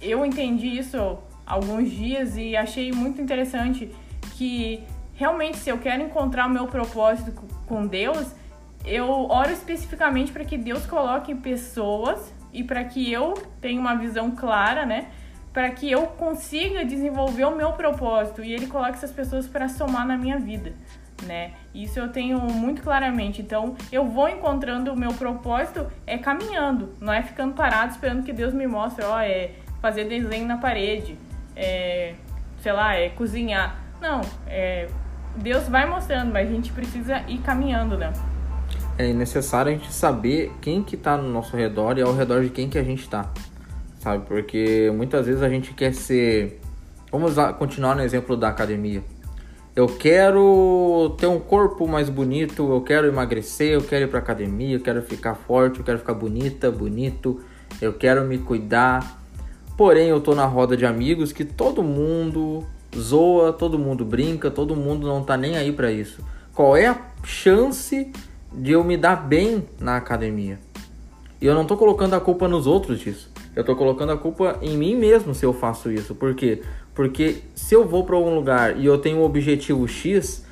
eu 0.00 0.24
entendi 0.24 0.78
isso 0.78 1.18
alguns 1.44 1.90
dias 1.90 2.36
e 2.36 2.56
achei 2.56 2.92
muito 2.92 3.20
interessante 3.20 3.92
que 4.36 4.82
realmente 5.14 5.58
se 5.58 5.68
eu 5.68 5.78
quero 5.78 6.02
encontrar 6.02 6.46
o 6.46 6.50
meu 6.50 6.66
propósito 6.66 7.32
com 7.66 7.86
Deus, 7.86 8.32
eu 8.84 9.08
oro 9.28 9.50
especificamente 9.50 10.32
para 10.32 10.44
que 10.44 10.56
Deus 10.56 10.86
coloque 10.86 11.34
pessoas 11.34 12.32
e 12.52 12.62
para 12.62 12.84
que 12.84 13.12
eu 13.12 13.34
tenha 13.60 13.80
uma 13.80 13.94
visão 13.96 14.30
clara, 14.30 14.86
né? 14.86 15.08
Para 15.52 15.70
que 15.70 15.90
eu 15.90 16.06
consiga 16.06 16.84
desenvolver 16.84 17.44
o 17.44 17.56
meu 17.56 17.72
propósito 17.72 18.42
e 18.44 18.52
ele 18.52 18.68
coloque 18.68 18.92
essas 18.92 19.10
pessoas 19.10 19.48
para 19.48 19.68
somar 19.68 20.06
na 20.06 20.16
minha 20.16 20.38
vida 20.38 20.72
né? 21.24 21.52
Isso 21.74 21.98
eu 21.98 22.08
tenho 22.08 22.38
muito 22.38 22.82
claramente. 22.82 23.40
Então, 23.40 23.76
eu 23.90 24.06
vou 24.06 24.28
encontrando 24.28 24.92
o 24.92 24.96
meu 24.96 25.12
propósito 25.12 25.86
é 26.06 26.18
caminhando, 26.18 26.94
não 27.00 27.12
é 27.12 27.22
ficando 27.22 27.54
parado 27.54 27.92
esperando 27.92 28.24
que 28.24 28.32
Deus 28.32 28.52
me 28.52 28.66
mostre, 28.66 29.04
ó, 29.04 29.20
é 29.20 29.52
fazer 29.80 30.04
desenho 30.04 30.46
na 30.46 30.58
parede, 30.58 31.18
é, 31.56 32.14
sei 32.62 32.72
lá, 32.72 32.94
é 32.94 33.08
cozinhar. 33.10 33.78
Não, 34.00 34.20
é, 34.46 34.88
Deus 35.36 35.68
vai 35.68 35.88
mostrando, 35.88 36.32
mas 36.32 36.48
a 36.48 36.52
gente 36.52 36.72
precisa 36.72 37.22
ir 37.28 37.38
caminhando, 37.38 37.96
né? 37.96 38.12
É 38.98 39.12
necessário 39.12 39.72
a 39.72 39.74
gente 39.74 39.92
saber 39.92 40.52
quem 40.60 40.82
que 40.82 40.96
tá 40.96 41.16
no 41.16 41.28
nosso 41.28 41.56
redor 41.56 41.96
e 41.96 42.02
ao 42.02 42.14
redor 42.14 42.42
de 42.42 42.50
quem 42.50 42.68
que 42.68 42.78
a 42.78 42.82
gente 42.82 43.08
tá. 43.08 43.30
Sabe? 43.98 44.26
Porque 44.26 44.90
muitas 44.94 45.26
vezes 45.26 45.42
a 45.42 45.48
gente 45.48 45.72
quer 45.74 45.94
ser. 45.94 46.60
Vamos 47.10 47.34
continuar 47.58 47.94
no 47.94 48.02
exemplo 48.02 48.36
da 48.36 48.48
academia 48.48 49.02
eu 49.74 49.86
quero 49.86 51.14
ter 51.18 51.26
um 51.26 51.38
corpo 51.38 51.86
mais 51.86 52.08
bonito, 52.08 52.72
eu 52.72 52.80
quero 52.80 53.06
emagrecer, 53.06 53.72
eu 53.72 53.82
quero 53.82 54.04
ir 54.04 54.08
pra 54.08 54.18
academia, 54.18 54.76
eu 54.76 54.80
quero 54.80 55.00
ficar 55.02 55.34
forte, 55.34 55.78
eu 55.78 55.84
quero 55.84 55.98
ficar 55.98 56.14
bonita, 56.14 56.70
bonito, 56.70 57.40
eu 57.80 57.92
quero 57.92 58.24
me 58.24 58.38
cuidar. 58.38 59.20
Porém, 59.76 60.08
eu 60.08 60.20
tô 60.20 60.34
na 60.34 60.44
roda 60.44 60.76
de 60.76 60.84
amigos 60.84 61.32
que 61.32 61.44
todo 61.44 61.82
mundo 61.82 62.64
zoa, 62.96 63.52
todo 63.52 63.78
mundo 63.78 64.04
brinca, 64.04 64.50
todo 64.50 64.74
mundo 64.74 65.06
não 65.06 65.22
tá 65.22 65.36
nem 65.36 65.56
aí 65.56 65.72
para 65.72 65.90
isso. 65.90 66.22
Qual 66.52 66.76
é 66.76 66.86
a 66.86 66.98
chance 67.24 68.12
de 68.52 68.72
eu 68.72 68.82
me 68.82 68.96
dar 68.96 69.16
bem 69.16 69.64
na 69.80 69.96
academia? 69.96 70.58
E 71.40 71.46
eu 71.46 71.54
não 71.54 71.64
tô 71.64 71.76
colocando 71.76 72.14
a 72.14 72.20
culpa 72.20 72.46
nos 72.46 72.66
outros 72.66 73.00
disso. 73.00 73.30
Eu 73.56 73.64
tô 73.64 73.74
colocando 73.74 74.12
a 74.12 74.16
culpa 74.16 74.58
em 74.60 74.76
mim 74.76 74.94
mesmo 74.94 75.34
se 75.34 75.44
eu 75.44 75.52
faço 75.52 75.90
isso. 75.90 76.14
Por 76.14 76.34
quê? 76.34 76.62
Porque 76.94 77.42
se 77.54 77.74
eu 77.74 77.86
vou 77.86 78.04
para 78.04 78.16
algum 78.16 78.34
lugar 78.34 78.76
e 78.76 78.86
eu 78.86 78.98
tenho 78.98 79.18
um 79.18 79.24
objetivo 79.24 79.86
X, 79.86 80.44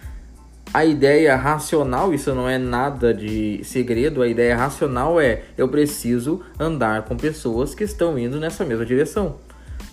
a 0.72 0.84
ideia 0.84 1.34
racional, 1.34 2.12
isso 2.12 2.34
não 2.34 2.48
é 2.48 2.58
nada 2.58 3.12
de 3.14 3.60
segredo, 3.64 4.22
a 4.22 4.28
ideia 4.28 4.56
racional 4.56 5.20
é 5.20 5.42
eu 5.56 5.68
preciso 5.68 6.42
andar 6.58 7.02
com 7.02 7.16
pessoas 7.16 7.74
que 7.74 7.84
estão 7.84 8.18
indo 8.18 8.38
nessa 8.38 8.64
mesma 8.64 8.84
direção. 8.84 9.36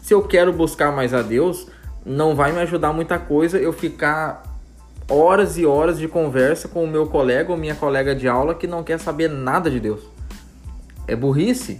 Se 0.01 0.13
eu 0.13 0.21
quero 0.21 0.51
buscar 0.53 0.91
mais 0.91 1.13
a 1.13 1.21
Deus, 1.21 1.67
não 2.05 2.35
vai 2.35 2.51
me 2.51 2.59
ajudar 2.59 2.93
muita 2.93 3.17
coisa 3.17 3.57
eu 3.57 3.73
ficar 3.73 4.43
horas 5.09 5.57
e 5.57 5.65
horas 5.65 5.97
de 5.97 6.07
conversa 6.07 6.67
com 6.67 6.83
o 6.83 6.87
meu 6.87 7.07
colega 7.07 7.51
ou 7.51 7.57
minha 7.57 7.75
colega 7.75 8.13
de 8.13 8.27
aula 8.27 8.53
que 8.53 8.67
não 8.67 8.83
quer 8.83 8.99
saber 8.99 9.29
nada 9.29 9.69
de 9.69 9.79
Deus. 9.79 10.01
É 11.07 11.15
burrice. 11.15 11.79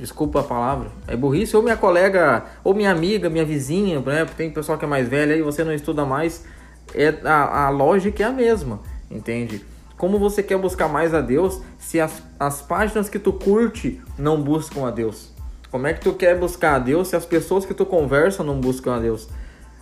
Desculpa 0.00 0.40
a 0.40 0.42
palavra. 0.42 0.88
É 1.06 1.14
burrice. 1.14 1.54
Ou 1.54 1.62
minha 1.62 1.76
colega, 1.76 2.46
ou 2.64 2.72
minha 2.72 2.90
amiga, 2.90 3.28
minha 3.28 3.44
vizinha, 3.44 4.00
né? 4.00 4.24
Tem 4.34 4.50
pessoal 4.50 4.78
que 4.78 4.84
é 4.86 4.88
mais 4.88 5.06
velha 5.06 5.36
e 5.36 5.42
você 5.42 5.62
não 5.62 5.74
estuda 5.74 6.06
mais. 6.06 6.46
É, 6.94 7.14
a, 7.22 7.66
a 7.66 7.68
lógica 7.68 8.22
é 8.22 8.26
a 8.26 8.32
mesma, 8.32 8.80
entende? 9.10 9.62
Como 9.98 10.18
você 10.18 10.42
quer 10.42 10.56
buscar 10.56 10.88
mais 10.88 11.12
a 11.12 11.20
Deus 11.20 11.60
se 11.78 12.00
as, 12.00 12.22
as 12.38 12.62
páginas 12.62 13.10
que 13.10 13.18
tu 13.18 13.30
curte 13.34 14.00
não 14.16 14.40
buscam 14.40 14.88
a 14.88 14.90
Deus? 14.90 15.34
Como 15.70 15.86
é 15.86 15.92
que 15.92 16.00
tu 16.00 16.14
quer 16.14 16.36
buscar 16.38 16.76
a 16.76 16.78
Deus 16.78 17.08
se 17.08 17.14
as 17.14 17.26
pessoas 17.26 17.66
que 17.66 17.74
tu 17.74 17.84
conversa 17.84 18.42
não 18.42 18.58
buscam 18.58 18.94
a 18.94 18.98
Deus? 18.98 19.28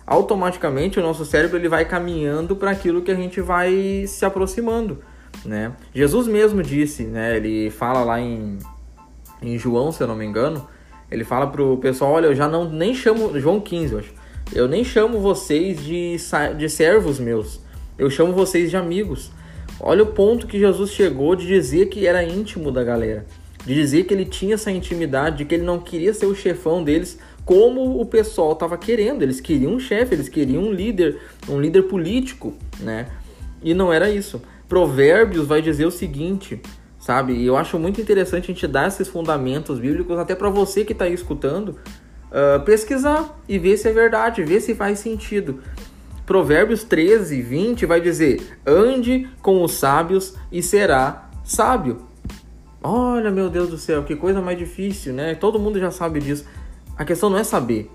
Automaticamente 0.05 0.99
o 0.99 1.01
nosso 1.01 1.23
cérebro 1.23 1.55
ele 1.55 1.69
vai 1.69 1.85
caminhando 1.85 2.57
para 2.57 2.71
aquilo 2.71 3.01
que 3.01 3.09
a 3.11 3.15
gente 3.15 3.39
vai 3.39 4.03
se 4.05 4.25
aproximando, 4.25 4.99
né? 5.45 5.71
Jesus 5.93 6.27
mesmo 6.27 6.61
disse, 6.61 7.03
né? 7.03 7.37
Ele 7.37 7.69
fala 7.69 8.03
lá 8.03 8.19
em 8.19 8.59
em 9.41 9.57
João, 9.57 9.91
se 9.91 10.01
eu 10.01 10.07
não 10.07 10.15
me 10.15 10.25
engano, 10.25 10.67
ele 11.09 11.23
fala 11.23 11.47
pro 11.47 11.77
pessoal, 11.77 12.11
olha, 12.13 12.27
eu 12.27 12.35
já 12.35 12.47
não 12.47 12.69
nem 12.69 12.93
chamo 12.93 13.39
João 13.39 13.59
15, 13.59 13.93
eu 13.93 13.99
acho. 13.99 14.13
Eu 14.53 14.67
nem 14.67 14.83
chamo 14.83 15.19
vocês 15.19 15.83
de 15.83 16.17
de 16.57 16.69
servos 16.69 17.19
meus. 17.19 17.59
Eu 17.97 18.09
chamo 18.09 18.33
vocês 18.33 18.69
de 18.69 18.77
amigos. 18.77 19.31
Olha 19.79 20.03
o 20.03 20.07
ponto 20.07 20.47
que 20.47 20.59
Jesus 20.59 20.91
chegou 20.91 21.35
de 21.35 21.47
dizer 21.47 21.87
que 21.87 22.05
era 22.05 22.23
íntimo 22.23 22.71
da 22.71 22.83
galera, 22.83 23.25
de 23.65 23.73
dizer 23.73 24.03
que 24.03 24.13
ele 24.13 24.25
tinha 24.25 24.55
essa 24.55 24.69
intimidade, 24.69 25.37
de 25.37 25.45
que 25.45 25.55
ele 25.55 25.63
não 25.63 25.79
queria 25.79 26.13
ser 26.13 26.25
o 26.25 26.35
chefão 26.35 26.83
deles, 26.83 27.17
como 27.45 27.99
o 27.99 28.05
pessoal 28.05 28.51
estava 28.51 28.77
querendo. 28.77 29.21
Eles 29.21 29.39
queriam 29.39 29.73
um 29.73 29.79
chefe, 29.79 30.15
eles 30.15 30.27
queriam 30.27 30.63
um 30.63 30.71
líder, 30.71 31.19
um 31.47 31.61
líder 31.61 31.83
político, 31.83 32.53
né? 32.79 33.07
E 33.63 33.73
não 33.73 33.91
era 33.91 34.09
isso. 34.09 34.41
Provérbios 34.67 35.47
vai 35.47 35.61
dizer 35.61 35.85
o 35.85 35.91
seguinte: 35.91 36.61
sabe? 37.09 37.33
E 37.33 37.43
eu 37.43 37.57
acho 37.57 37.79
muito 37.79 37.99
interessante 37.99 38.43
a 38.43 38.53
gente 38.53 38.67
dar 38.67 38.87
esses 38.87 39.07
fundamentos 39.07 39.79
bíblicos 39.79 40.19
até 40.19 40.35
para 40.35 40.47
você 40.47 40.85
que 40.85 40.93
está 40.93 41.05
aí 41.05 41.13
escutando 41.15 41.69
uh, 41.69 42.63
pesquisar 42.63 43.35
e 43.47 43.57
ver 43.57 43.77
se 43.77 43.87
é 43.87 43.91
verdade, 43.91 44.43
ver 44.43 44.61
se 44.61 44.75
faz 44.75 44.99
sentido. 44.99 45.59
Provérbios 46.23 46.83
13, 46.83 47.41
20 47.41 47.87
vai 47.87 47.99
dizer: 47.99 48.59
ande 48.63 49.27
com 49.41 49.63
os 49.63 49.71
sábios 49.71 50.35
e 50.51 50.61
será 50.61 51.31
sábio. 51.43 51.97
Olha, 52.83 53.31
meu 53.31 53.49
Deus 53.49 53.69
do 53.69 53.77
céu, 53.79 54.03
que 54.03 54.15
coisa 54.15 54.39
mais 54.39 54.59
difícil, 54.59 55.11
né? 55.11 55.33
Todo 55.33 55.57
mundo 55.57 55.79
já 55.79 55.89
sabe 55.89 56.19
disso. 56.19 56.45
A 56.95 57.03
questão 57.03 57.27
não 57.27 57.39
é 57.39 57.43
saber. 57.43 57.89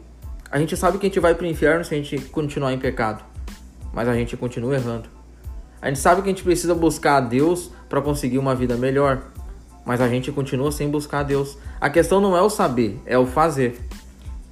A 0.51 0.59
gente 0.59 0.77
sabe 0.77 0.99
que 0.99 1.07
a 1.07 1.09
gente 1.09 1.21
vai 1.21 1.37
para 1.37 1.45
o 1.45 1.49
inferno 1.49 1.85
se 1.85 1.95
a 1.95 1.97
gente 1.97 2.19
continuar 2.31 2.73
em 2.73 2.81
pecado, 2.81 3.25
mas 3.93 4.09
a 4.09 4.15
gente 4.15 4.37
continua 4.37 4.75
errando. 4.75 5.09
A 5.81 5.87
gente 5.87 6.01
sabe 6.01 6.21
que 6.23 6.29
a 6.29 6.33
gente 6.33 6.43
precisa 6.43 6.75
buscar 6.75 7.19
a 7.19 7.21
Deus 7.21 7.71
para 7.95 8.03
conseguir 8.03 8.39
uma 8.39 8.57
vida 8.57 8.77
melhor, 8.77 9.23
mas 9.85 10.01
a 10.01 10.09
gente 10.09 10.33
continua 10.33 10.73
sem 10.73 10.91
buscar 10.91 11.21
a 11.21 11.23
Deus. 11.23 11.57
A 11.81 11.89
questão 11.89 12.21
não 12.21 12.37
é 12.37 12.43
o 12.43 12.51
saber, 12.51 12.99
é 13.07 13.17
o 13.17 13.25
fazer. 13.25 13.79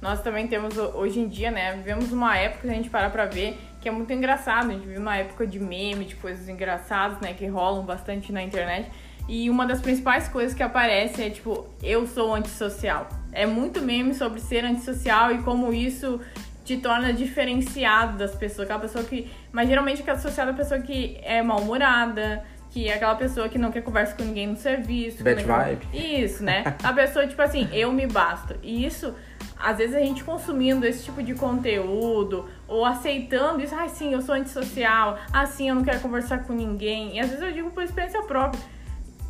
Nós 0.01 0.21
também 0.21 0.47
temos 0.47 0.77
hoje 0.77 1.19
em 1.19 1.27
dia, 1.27 1.51
né? 1.51 1.75
Vivemos 1.75 2.09
uma 2.13 2.37
época 2.37 2.67
que 2.67 2.69
a 2.69 2.73
gente 2.73 2.89
para 2.89 3.09
para 3.09 3.25
ver 3.25 3.57
que 3.81 3.89
é 3.89 3.91
muito 3.91 4.13
engraçado. 4.13 4.69
A 4.69 4.73
gente 4.73 4.87
vive 4.87 4.97
uma 4.97 5.17
época 5.17 5.45
de 5.45 5.59
meme, 5.59 6.05
de 6.05 6.15
coisas 6.15 6.47
engraçadas, 6.47 7.19
né? 7.19 7.33
Que 7.33 7.45
rolam 7.47 7.83
bastante 7.83 8.31
na 8.31 8.41
internet. 8.41 8.89
E 9.27 9.49
uma 9.49 9.65
das 9.65 9.81
principais 9.81 10.29
coisas 10.29 10.53
que 10.55 10.63
aparece 10.63 11.21
é 11.21 11.29
tipo, 11.29 11.67
eu 11.81 12.07
sou 12.07 12.33
antissocial. 12.33 13.09
É 13.33 13.45
muito 13.45 13.81
meme 13.81 14.13
sobre 14.13 14.39
ser 14.39 14.63
antissocial 14.63 15.33
e 15.33 15.39
como 15.39 15.73
isso 15.73 16.21
te 16.63 16.77
torna 16.77 17.11
diferenciado 17.11 18.17
das 18.17 18.33
pessoas. 18.33 18.69
Aquela 18.69 18.79
pessoa 18.79 19.03
que. 19.03 19.29
Mas 19.51 19.67
geralmente 19.67 20.01
aquela 20.01 20.17
associada 20.17 20.51
a 20.51 20.53
pessoa 20.53 20.79
que 20.79 21.17
é 21.21 21.41
mal-humorada, 21.41 22.43
que 22.73 22.89
é 22.89 22.95
aquela 22.95 23.13
pessoa 23.13 23.47
que 23.47 23.59
não 23.59 23.71
quer 23.71 23.83
conversa 23.83 24.15
com 24.15 24.23
ninguém 24.23 24.47
no 24.47 24.57
serviço. 24.57 25.23
Bad 25.23 25.43
vibe. 25.43 25.87
Isso, 25.93 26.43
né? 26.43 26.63
A 26.81 26.91
pessoa, 26.91 27.27
tipo 27.27 27.39
assim, 27.39 27.69
eu 27.71 27.91
me 27.91 28.07
basto. 28.07 28.55
E 28.63 28.83
isso, 28.83 29.13
às 29.59 29.77
vezes 29.77 29.95
a 29.95 29.99
gente 29.99 30.23
consumindo 30.23 30.83
esse 30.83 31.03
tipo 31.03 31.21
de 31.21 31.35
conteúdo, 31.35 32.49
ou 32.67 32.83
aceitando 32.83 33.61
isso, 33.61 33.75
ai 33.75 33.85
ah, 33.85 33.89
sim, 33.89 34.11
eu 34.11 34.23
sou 34.23 34.33
antissocial, 34.33 35.19
assim, 35.31 35.69
eu 35.69 35.75
não 35.75 35.83
quero 35.83 35.99
conversar 35.99 36.39
com 36.45 36.53
ninguém. 36.53 37.15
E 37.15 37.19
às 37.19 37.27
vezes 37.27 37.43
eu 37.43 37.51
digo 37.51 37.69
por 37.69 37.83
experiência 37.83 38.23
própria. 38.23 38.59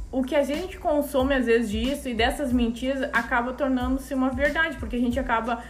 O 0.10 0.24
que 0.24 0.38
a 0.38 0.44
gente 0.44 0.78
consome, 0.78 1.36
às 1.36 1.46
vezes, 1.46 1.70
disso 1.70 2.08
e 2.08 2.14
dessas 2.14 2.54
mentiras 2.54 3.10
acaba 3.12 3.52
tornando-se 3.52 4.14
uma 4.14 4.30
verdade, 4.30 4.78
porque 4.78 4.96
a 4.96 5.00
gente 5.00 5.20
acaba. 5.20 5.62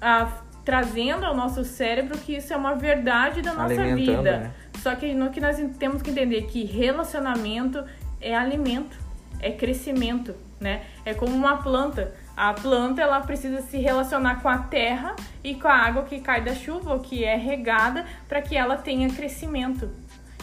Ah, 0.00 0.40
trazendo 0.70 1.26
ao 1.26 1.34
nosso 1.34 1.64
cérebro 1.64 2.16
que 2.16 2.36
isso 2.36 2.52
é 2.52 2.56
uma 2.56 2.76
verdade 2.76 3.42
da 3.42 3.52
nossa 3.52 3.92
vida. 3.92 4.38
Né? 4.38 4.50
Só 4.78 4.94
que 4.94 5.12
no 5.12 5.28
que 5.30 5.40
nós 5.40 5.56
temos 5.80 6.00
que 6.00 6.10
entender 6.10 6.42
que 6.42 6.64
relacionamento 6.64 7.84
é 8.20 8.36
alimento, 8.36 8.96
é 9.40 9.50
crescimento, 9.50 10.32
né? 10.60 10.82
É 11.04 11.12
como 11.12 11.34
uma 11.34 11.56
planta. 11.56 12.14
A 12.36 12.54
planta 12.54 13.02
ela 13.02 13.20
precisa 13.20 13.62
se 13.62 13.78
relacionar 13.78 14.40
com 14.42 14.48
a 14.48 14.58
terra 14.58 15.16
e 15.42 15.56
com 15.56 15.66
a 15.66 15.74
água 15.74 16.04
que 16.04 16.20
cai 16.20 16.40
da 16.40 16.54
chuva 16.54 16.94
ou 16.94 17.00
que 17.00 17.24
é 17.24 17.34
regada 17.34 18.06
para 18.28 18.40
que 18.40 18.56
ela 18.56 18.76
tenha 18.76 19.10
crescimento. 19.10 19.90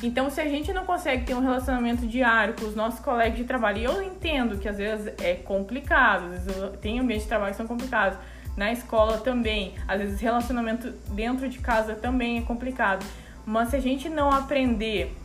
Então, 0.04 0.30
se 0.30 0.42
a 0.42 0.48
gente 0.50 0.74
não 0.74 0.86
consegue 0.86 1.24
ter 1.24 1.36
um 1.36 1.40
relacionamento 1.40 2.06
diário 2.06 2.54
com 2.54 2.66
os 2.66 2.76
nossos 2.76 3.00
colegas 3.00 3.38
de 3.38 3.46
trabalho, 3.46 3.78
e 3.78 3.84
eu 3.86 4.02
entendo 4.04 4.58
que 4.58 4.68
às 4.68 4.78
vezes 4.78 5.14
é 5.24 5.36
complicado, 5.36 6.26
às 6.34 6.46
vezes 6.46 6.80
tem 6.82 7.00
ambientes 7.00 7.24
de 7.24 7.30
trabalho 7.30 7.52
que 7.52 7.58
são 7.58 7.66
complicados, 7.66 8.20
na 8.58 8.72
escola 8.72 9.20
também, 9.20 9.76
às 9.88 10.02
vezes 10.02 10.20
relacionamento 10.20 10.92
dentro 11.12 11.48
de 11.48 11.60
casa 11.60 11.94
também 11.94 12.40
é 12.40 12.42
complicado. 12.42 13.06
Mas 13.46 13.70
se 13.70 13.76
a 13.76 13.80
gente 13.80 14.10
não 14.10 14.32
aprender 14.32 15.16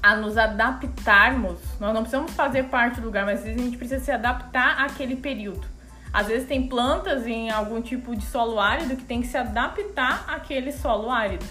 a 0.00 0.14
nos 0.14 0.38
adaptarmos, 0.38 1.58
nós 1.80 1.92
não 1.92 2.02
precisamos 2.02 2.32
fazer 2.32 2.64
parte 2.64 3.00
do 3.00 3.06
lugar, 3.06 3.26
mas 3.26 3.40
às 3.40 3.44
vezes 3.44 3.60
a 3.60 3.64
gente 3.64 3.76
precisa 3.76 4.02
se 4.02 4.12
adaptar 4.12 4.80
àquele 4.84 5.16
período. 5.16 5.66
Às 6.12 6.28
vezes 6.28 6.46
tem 6.46 6.68
plantas 6.68 7.26
em 7.26 7.50
algum 7.50 7.82
tipo 7.82 8.14
de 8.14 8.24
solo 8.24 8.60
árido 8.60 8.96
que 8.96 9.04
tem 9.04 9.20
que 9.20 9.26
se 9.26 9.36
adaptar 9.36 10.24
àquele 10.28 10.70
solo 10.70 11.10
árido. 11.10 11.44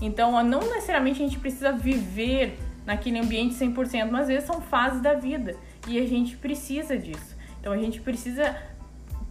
Então, 0.00 0.42
não 0.42 0.60
necessariamente 0.60 1.22
a 1.22 1.26
gente 1.26 1.38
precisa 1.38 1.72
viver 1.72 2.58
naquele 2.84 3.18
ambiente 3.18 3.54
100%, 3.54 4.10
mas 4.10 4.22
às 4.22 4.28
vezes 4.28 4.44
são 4.44 4.60
fases 4.60 5.00
da 5.00 5.14
vida 5.14 5.56
e 5.86 5.98
a 5.98 6.06
gente 6.06 6.36
precisa 6.36 6.98
disso. 6.98 7.36
Então, 7.60 7.72
a 7.72 7.78
gente 7.78 8.00
precisa 8.00 8.56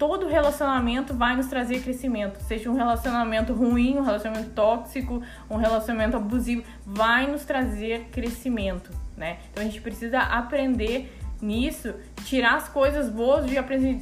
todo 0.01 0.27
relacionamento 0.27 1.13
vai 1.13 1.35
nos 1.35 1.45
trazer 1.45 1.83
crescimento. 1.83 2.39
Seja 2.39 2.71
um 2.71 2.73
relacionamento 2.73 3.53
ruim, 3.53 3.99
um 3.99 4.01
relacionamento 4.01 4.49
tóxico, 4.49 5.21
um 5.47 5.57
relacionamento 5.57 6.17
abusivo, 6.17 6.63
vai 6.83 7.29
nos 7.29 7.45
trazer 7.45 8.07
crescimento, 8.11 8.89
né? 9.15 9.37
Então 9.51 9.61
a 9.61 9.67
gente 9.67 9.79
precisa 9.79 10.17
aprender 10.17 11.15
nisso, 11.39 11.93
tirar 12.25 12.55
as 12.55 12.67
coisas 12.67 13.09
boas 13.09 13.45
de 13.45 13.59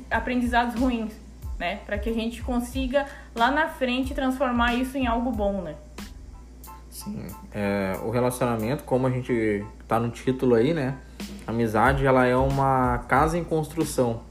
aprendizados 0.09 0.79
ruins, 0.79 1.11
né? 1.59 1.81
Para 1.85 1.97
que 1.97 2.09
a 2.09 2.13
gente 2.13 2.41
consiga 2.43 3.05
lá 3.35 3.51
na 3.51 3.67
frente 3.67 4.13
transformar 4.13 4.75
isso 4.75 4.97
em 4.97 5.05
algo 5.05 5.33
bom, 5.33 5.61
né? 5.61 5.75
Sim, 6.89 7.27
é, 7.51 7.99
o 8.05 8.09
relacionamento, 8.09 8.85
como 8.85 9.05
a 9.05 9.09
gente 9.09 9.65
tá 9.85 9.99
no 9.99 10.09
título 10.09 10.55
aí, 10.55 10.73
né? 10.73 10.97
amizade, 11.45 12.05
ela 12.05 12.25
é 12.25 12.35
uma 12.35 12.99
casa 12.99 13.37
em 13.37 13.43
construção 13.43 14.28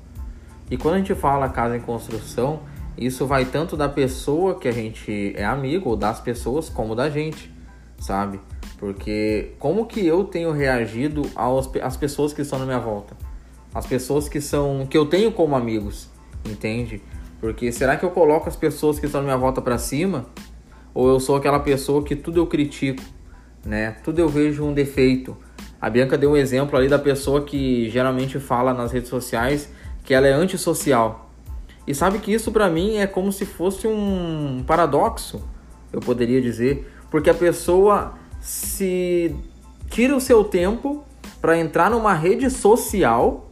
e 0.71 0.77
quando 0.77 0.95
a 0.95 0.99
gente 0.99 1.15
fala 1.15 1.49
casa 1.49 1.77
em 1.77 1.81
construção, 1.81 2.61
isso 2.97 3.27
vai 3.27 3.45
tanto 3.45 3.77
da 3.77 3.89
pessoa 3.89 4.59
que 4.59 4.69
a 4.69 4.73
gente 4.73 5.33
é 5.37 5.45
amigo, 5.45 5.91
ou 5.91 5.97
das 5.97 6.21
pessoas, 6.21 6.69
como 6.69 6.95
da 6.95 7.09
gente, 7.09 7.51
sabe? 7.99 8.41
Porque 8.77 9.53
como 9.59 9.87
que 9.87 10.05
eu 10.05 10.25
tenho 10.25 10.53
reagido 10.53 11.23
aos, 11.35 11.71
às 11.83 11.97
pessoas 11.97 12.33
que 12.33 12.43
estão 12.43 12.59
na 12.59 12.67
minha 12.67 12.79
volta? 12.79 13.17
As 13.75 13.87
pessoas 13.87 14.29
que 14.29 14.41
são 14.41 14.87
que 14.87 14.97
eu 14.97 15.07
tenho 15.07 15.33
como 15.33 15.55
amigos, 15.55 16.09
entende? 16.45 17.03
Porque 17.41 17.71
será 17.71 17.97
que 17.97 18.05
eu 18.05 18.11
coloco 18.11 18.49
as 18.49 18.57
pessoas 18.57 18.99
que 18.99 19.07
estão 19.07 19.21
na 19.21 19.27
minha 19.27 19.37
volta 19.37 19.63
para 19.63 19.79
cima? 19.79 20.27
Ou 20.93 21.09
eu 21.09 21.21
sou 21.21 21.37
aquela 21.37 21.61
pessoa 21.61 22.03
que 22.03 22.17
tudo 22.17 22.41
eu 22.41 22.47
critico, 22.47 23.03
né? 23.65 23.97
Tudo 24.03 24.19
eu 24.19 24.29
vejo 24.29 24.65
um 24.65 24.73
defeito. 24.73 25.37
A 25.81 25.89
Bianca 25.89 26.19
deu 26.19 26.33
um 26.33 26.37
exemplo 26.37 26.77
ali 26.77 26.89
da 26.89 26.99
pessoa 26.99 27.45
que 27.45 27.89
geralmente 27.91 28.41
fala 28.41 28.75
nas 28.75 28.91
redes 28.91 29.09
sociais 29.09 29.71
que 30.09 30.15
ela 30.15 30.27
é 30.27 30.33
antissocial. 30.33 31.31
E 31.87 31.95
sabe 31.95 32.19
que 32.19 32.33
isso 32.33 32.51
para 32.51 32.71
mim 32.71 32.97
é 32.97 33.07
como 33.07 33.31
se 33.31 33.45
fosse 33.45 33.87
um 33.87 34.65
paradoxo, 34.67 35.47
eu 35.93 36.01
poderia 36.01 36.41
dizer, 36.41 36.91
porque 37.11 37.29
a 37.29 37.35
pessoa 37.35 38.15
se 38.41 39.37
tira 39.91 40.17
o 40.17 40.21
seu 40.21 40.43
tempo 40.43 41.05
para 41.43 41.59
entrar 41.59 41.91
numa 41.91 42.15
rede 42.15 42.49
social 42.49 43.51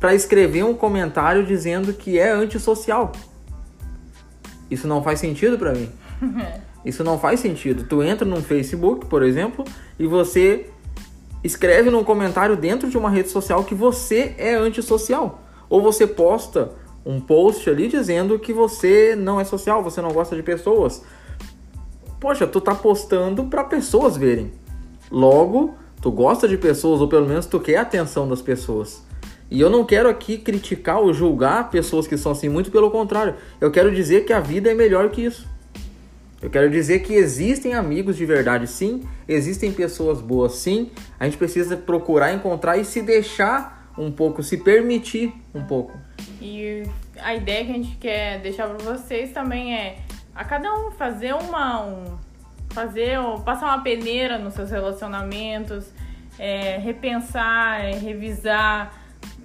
para 0.00 0.16
escrever 0.16 0.64
um 0.64 0.74
comentário 0.74 1.46
dizendo 1.46 1.92
que 1.92 2.18
é 2.18 2.32
antissocial. 2.32 3.12
Isso 4.68 4.88
não 4.88 5.00
faz 5.00 5.20
sentido 5.20 5.56
para 5.56 5.72
mim. 5.72 5.88
Isso 6.84 7.04
não 7.04 7.20
faz 7.20 7.38
sentido. 7.38 7.84
Tu 7.84 8.02
entra 8.02 8.26
num 8.26 8.42
Facebook, 8.42 9.06
por 9.06 9.22
exemplo, 9.22 9.64
e 9.96 10.08
você 10.08 10.70
escreve 11.46 11.90
num 11.90 12.04
comentário 12.04 12.56
dentro 12.56 12.90
de 12.90 12.98
uma 12.98 13.08
rede 13.08 13.30
social 13.30 13.64
que 13.64 13.74
você 13.74 14.34
é 14.36 14.54
antissocial. 14.54 15.40
Ou 15.68 15.80
você 15.80 16.06
posta 16.06 16.72
um 17.04 17.20
post 17.20 17.68
ali 17.70 17.88
dizendo 17.88 18.38
que 18.38 18.52
você 18.52 19.14
não 19.16 19.40
é 19.40 19.44
social, 19.44 19.82
você 19.82 20.02
não 20.02 20.12
gosta 20.12 20.34
de 20.34 20.42
pessoas. 20.42 21.02
Poxa, 22.20 22.46
tu 22.46 22.60
tá 22.60 22.74
postando 22.74 23.44
para 23.44 23.64
pessoas 23.64 24.16
verem. 24.16 24.52
Logo, 25.10 25.74
tu 26.02 26.10
gosta 26.10 26.48
de 26.48 26.56
pessoas 26.56 27.00
ou 27.00 27.08
pelo 27.08 27.26
menos 27.26 27.46
tu 27.46 27.60
quer 27.60 27.76
a 27.76 27.82
atenção 27.82 28.28
das 28.28 28.42
pessoas. 28.42 29.04
E 29.48 29.60
eu 29.60 29.70
não 29.70 29.84
quero 29.84 30.08
aqui 30.08 30.38
criticar 30.38 30.98
ou 30.98 31.14
julgar 31.14 31.70
pessoas 31.70 32.06
que 32.08 32.18
são 32.18 32.32
assim, 32.32 32.48
muito 32.48 32.70
pelo 32.70 32.90
contrário. 32.90 33.34
Eu 33.60 33.70
quero 33.70 33.94
dizer 33.94 34.24
que 34.24 34.32
a 34.32 34.40
vida 34.40 34.70
é 34.70 34.74
melhor 34.74 35.10
que 35.10 35.24
isso. 35.24 35.46
Eu 36.46 36.50
quero 36.50 36.70
dizer 36.70 37.00
que 37.00 37.12
existem 37.12 37.74
amigos 37.74 38.16
de 38.16 38.24
verdade, 38.24 38.68
sim, 38.68 39.02
existem 39.26 39.72
pessoas 39.72 40.20
boas, 40.20 40.52
sim. 40.52 40.92
A 41.18 41.24
gente 41.24 41.36
precisa 41.36 41.76
procurar 41.76 42.32
encontrar 42.32 42.76
e 42.76 42.84
se 42.84 43.02
deixar 43.02 43.90
um 43.98 44.12
pouco, 44.12 44.44
se 44.44 44.56
permitir 44.56 45.34
um 45.52 45.64
pouco. 45.64 45.98
E 46.40 46.84
a 47.18 47.34
ideia 47.34 47.64
que 47.64 47.70
a 47.72 47.74
gente 47.74 47.96
quer 47.96 48.40
deixar 48.42 48.68
para 48.68 48.78
vocês 48.78 49.32
também 49.32 49.74
é 49.74 49.96
a 50.32 50.44
cada 50.44 50.72
um 50.72 50.92
fazer 50.92 51.34
uma 51.34 51.84
um, 51.84 52.16
fazer 52.70 53.18
passar 53.44 53.66
uma 53.66 53.82
peneira 53.82 54.38
nos 54.38 54.54
seus 54.54 54.70
relacionamentos, 54.70 55.92
é, 56.38 56.78
repensar, 56.78 57.80
é, 57.80 57.90
revisar. 57.90 58.94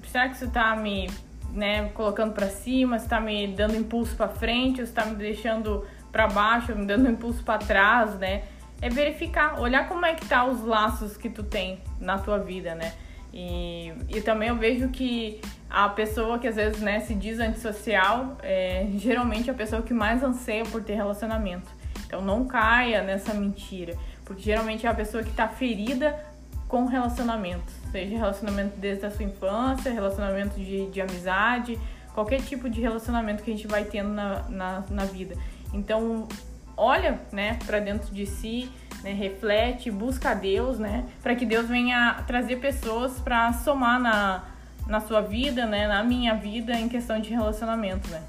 Será 0.05 0.29
que 0.29 0.35
isso 0.35 0.51
tá 0.51 0.75
me 0.75 1.09
né, 1.51 1.89
colocando 1.95 2.33
para 2.33 2.47
cima, 2.47 2.99
se 2.99 3.09
tá 3.09 3.19
me 3.19 3.47
dando 3.47 3.75
impulso 3.75 4.15
para 4.15 4.27
frente, 4.27 4.81
ou 4.81 4.85
se 4.85 4.93
tá 4.93 5.03
me 5.03 5.15
deixando 5.15 5.83
para 6.12 6.28
baixo, 6.28 6.76
me 6.76 6.86
dando 6.86 7.10
impulso 7.10 7.43
para 7.43 7.60
trás, 7.60 8.15
né? 8.15 8.43
É 8.82 8.89
verificar, 8.89 9.60
olhar 9.60 9.88
como 9.88 10.06
é 10.06 10.13
que 10.13 10.26
tá 10.26 10.45
os 10.45 10.63
laços 10.63 11.15
que 11.15 11.30
tu 11.30 11.43
tem 11.43 11.80
na 12.00 12.17
tua 12.17 12.39
vida, 12.39 12.76
né? 12.76 12.93
E, 13.34 13.93
e 14.10 14.21
também 14.21 14.50
eu 14.50 14.58
vejo 14.58 14.89
que 14.89 15.39
a 15.69 15.88
pessoa 15.88 16.38
que 16.38 16.47
às 16.47 16.56
vezes 16.56 16.82
né, 16.82 17.00
se 17.00 17.15
diz 17.15 17.39
antissocial 17.39 18.38
é 18.43 18.88
geralmente 18.95 19.50
a 19.50 19.54
pessoa 19.54 19.82
que 19.82 19.93
mais 19.93 20.21
anseia 20.21 20.63
por 20.65 20.84
ter 20.84 20.95
relacionamento. 20.95 21.69
Então 22.06 22.21
não 22.21 22.45
caia 22.45 23.02
nessa 23.02 23.34
mentira, 23.34 23.95
porque 24.26 24.41
geralmente 24.41 24.86
é 24.86 24.89
a 24.89 24.93
pessoa 24.93 25.24
que 25.24 25.30
está 25.30 25.47
ferida 25.47 26.19
com 26.67 26.86
relacionamento, 26.86 27.71
seja 27.91 28.17
relacionamento 28.17 28.78
desde 28.78 29.06
a 29.06 29.12
sua 29.12 29.24
infância, 29.24 29.91
relacionamento 29.91 30.60
de, 30.60 30.88
de 30.88 31.02
amizade, 31.02 31.80
qualquer 32.13 32.41
tipo 32.41 32.69
de 32.69 32.82
relacionamento 32.82 33.43
que 33.43 33.52
a 33.52 33.54
gente 33.54 33.67
vai 33.67 33.86
tendo 33.86 34.10
na, 34.10 34.43
na, 34.50 34.84
na 34.89 35.06
vida. 35.06 35.36
Então, 35.73 36.27
olha, 36.75 37.19
né, 37.31 37.57
para 37.65 37.79
dentro 37.79 38.13
de 38.13 38.25
si, 38.25 38.69
né, 39.03 39.13
reflete, 39.13 39.89
busca 39.89 40.34
Deus, 40.34 40.79
né, 40.79 41.05
para 41.21 41.36
que 41.36 41.45
Deus 41.45 41.67
venha 41.67 42.23
trazer 42.27 42.57
pessoas 42.57 43.19
para 43.19 43.53
somar 43.53 43.99
na, 43.99 44.43
na 44.88 44.99
sua 44.99 45.21
vida, 45.21 45.65
né, 45.65 45.88
na 45.88 46.03
minha 46.03 46.36
vida 46.36 46.73
em 46.73 46.89
questão 46.89 47.19
de 47.19 47.29
relacionamento, 47.29 48.10
né. 48.10 48.21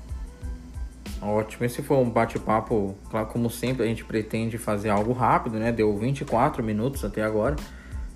Ótimo, 1.23 1.65
esse 1.65 1.83
foi 1.83 1.99
um 1.99 2.11
bate-papo, 2.11 2.97
claro, 3.09 3.29
como 3.29 3.49
sempre 3.49 3.85
a 3.85 3.87
gente 3.87 4.05
pretende 4.05 4.59
fazer 4.59 4.89
algo 4.91 5.13
rápido, 5.13 5.57
né? 5.57 5.71
Deu 5.71 5.97
24 5.97 6.65
minutos 6.65 7.05
até 7.05 7.23
agora. 7.23 7.55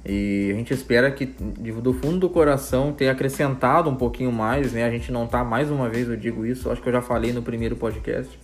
E 0.05 0.51
a 0.53 0.55
gente 0.55 0.75
espera 0.75 1.09
que 1.11 1.25
do 1.27 1.93
fundo 1.93 2.19
do 2.19 2.29
coração 2.29 2.93
tenha 2.93 3.13
acrescentado 3.13 3.89
um 3.89 3.95
pouquinho 3.95 4.33
mais, 4.33 4.73
né? 4.73 4.85
A 4.85 4.91
gente 4.91 5.13
não 5.13 5.27
tá 5.27 5.45
mais 5.45 5.71
uma 5.71 5.89
vez, 5.89 6.09
eu 6.09 6.17
digo 6.17 6.45
isso, 6.45 6.69
acho 6.69 6.83
que 6.83 6.89
eu 6.89 6.93
já 6.93 7.01
falei 7.01 7.33
no 7.33 7.43
primeiro 7.43 7.77
podcast. 7.77 8.37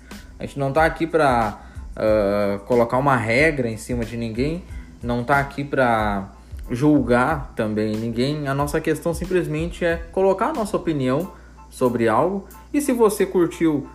A 0.43 0.47
gente 0.47 0.59
não 0.59 0.73
tá 0.73 0.85
aqui 0.85 1.07
para 1.07 1.57
uh, 1.97 2.59
colocar 2.65 2.99
uma 2.99 3.17
regra 3.17 3.69
em 3.69 3.77
cima 3.77 4.05
de 4.05 4.17
ninguém, 4.17 4.65
não 5.01 5.23
tá 5.23 5.39
aqui 5.39 5.63
para 5.63 6.33
julgar 6.69 7.53
também 7.55 7.95
ninguém. 7.95 8.49
A 8.49 8.55
nossa 8.55 8.81
questão 8.81 9.15
simplesmente 9.15 9.85
é 9.85 9.99
colocar 10.11 10.47
a 10.47 10.53
nossa 10.53 10.77
opinião 10.77 11.31
sobre 11.71 12.09
algo. 12.09 12.49
E 12.75 12.81
se 12.81 12.93
você 12.93 13.25
curtiu, 13.25 13.87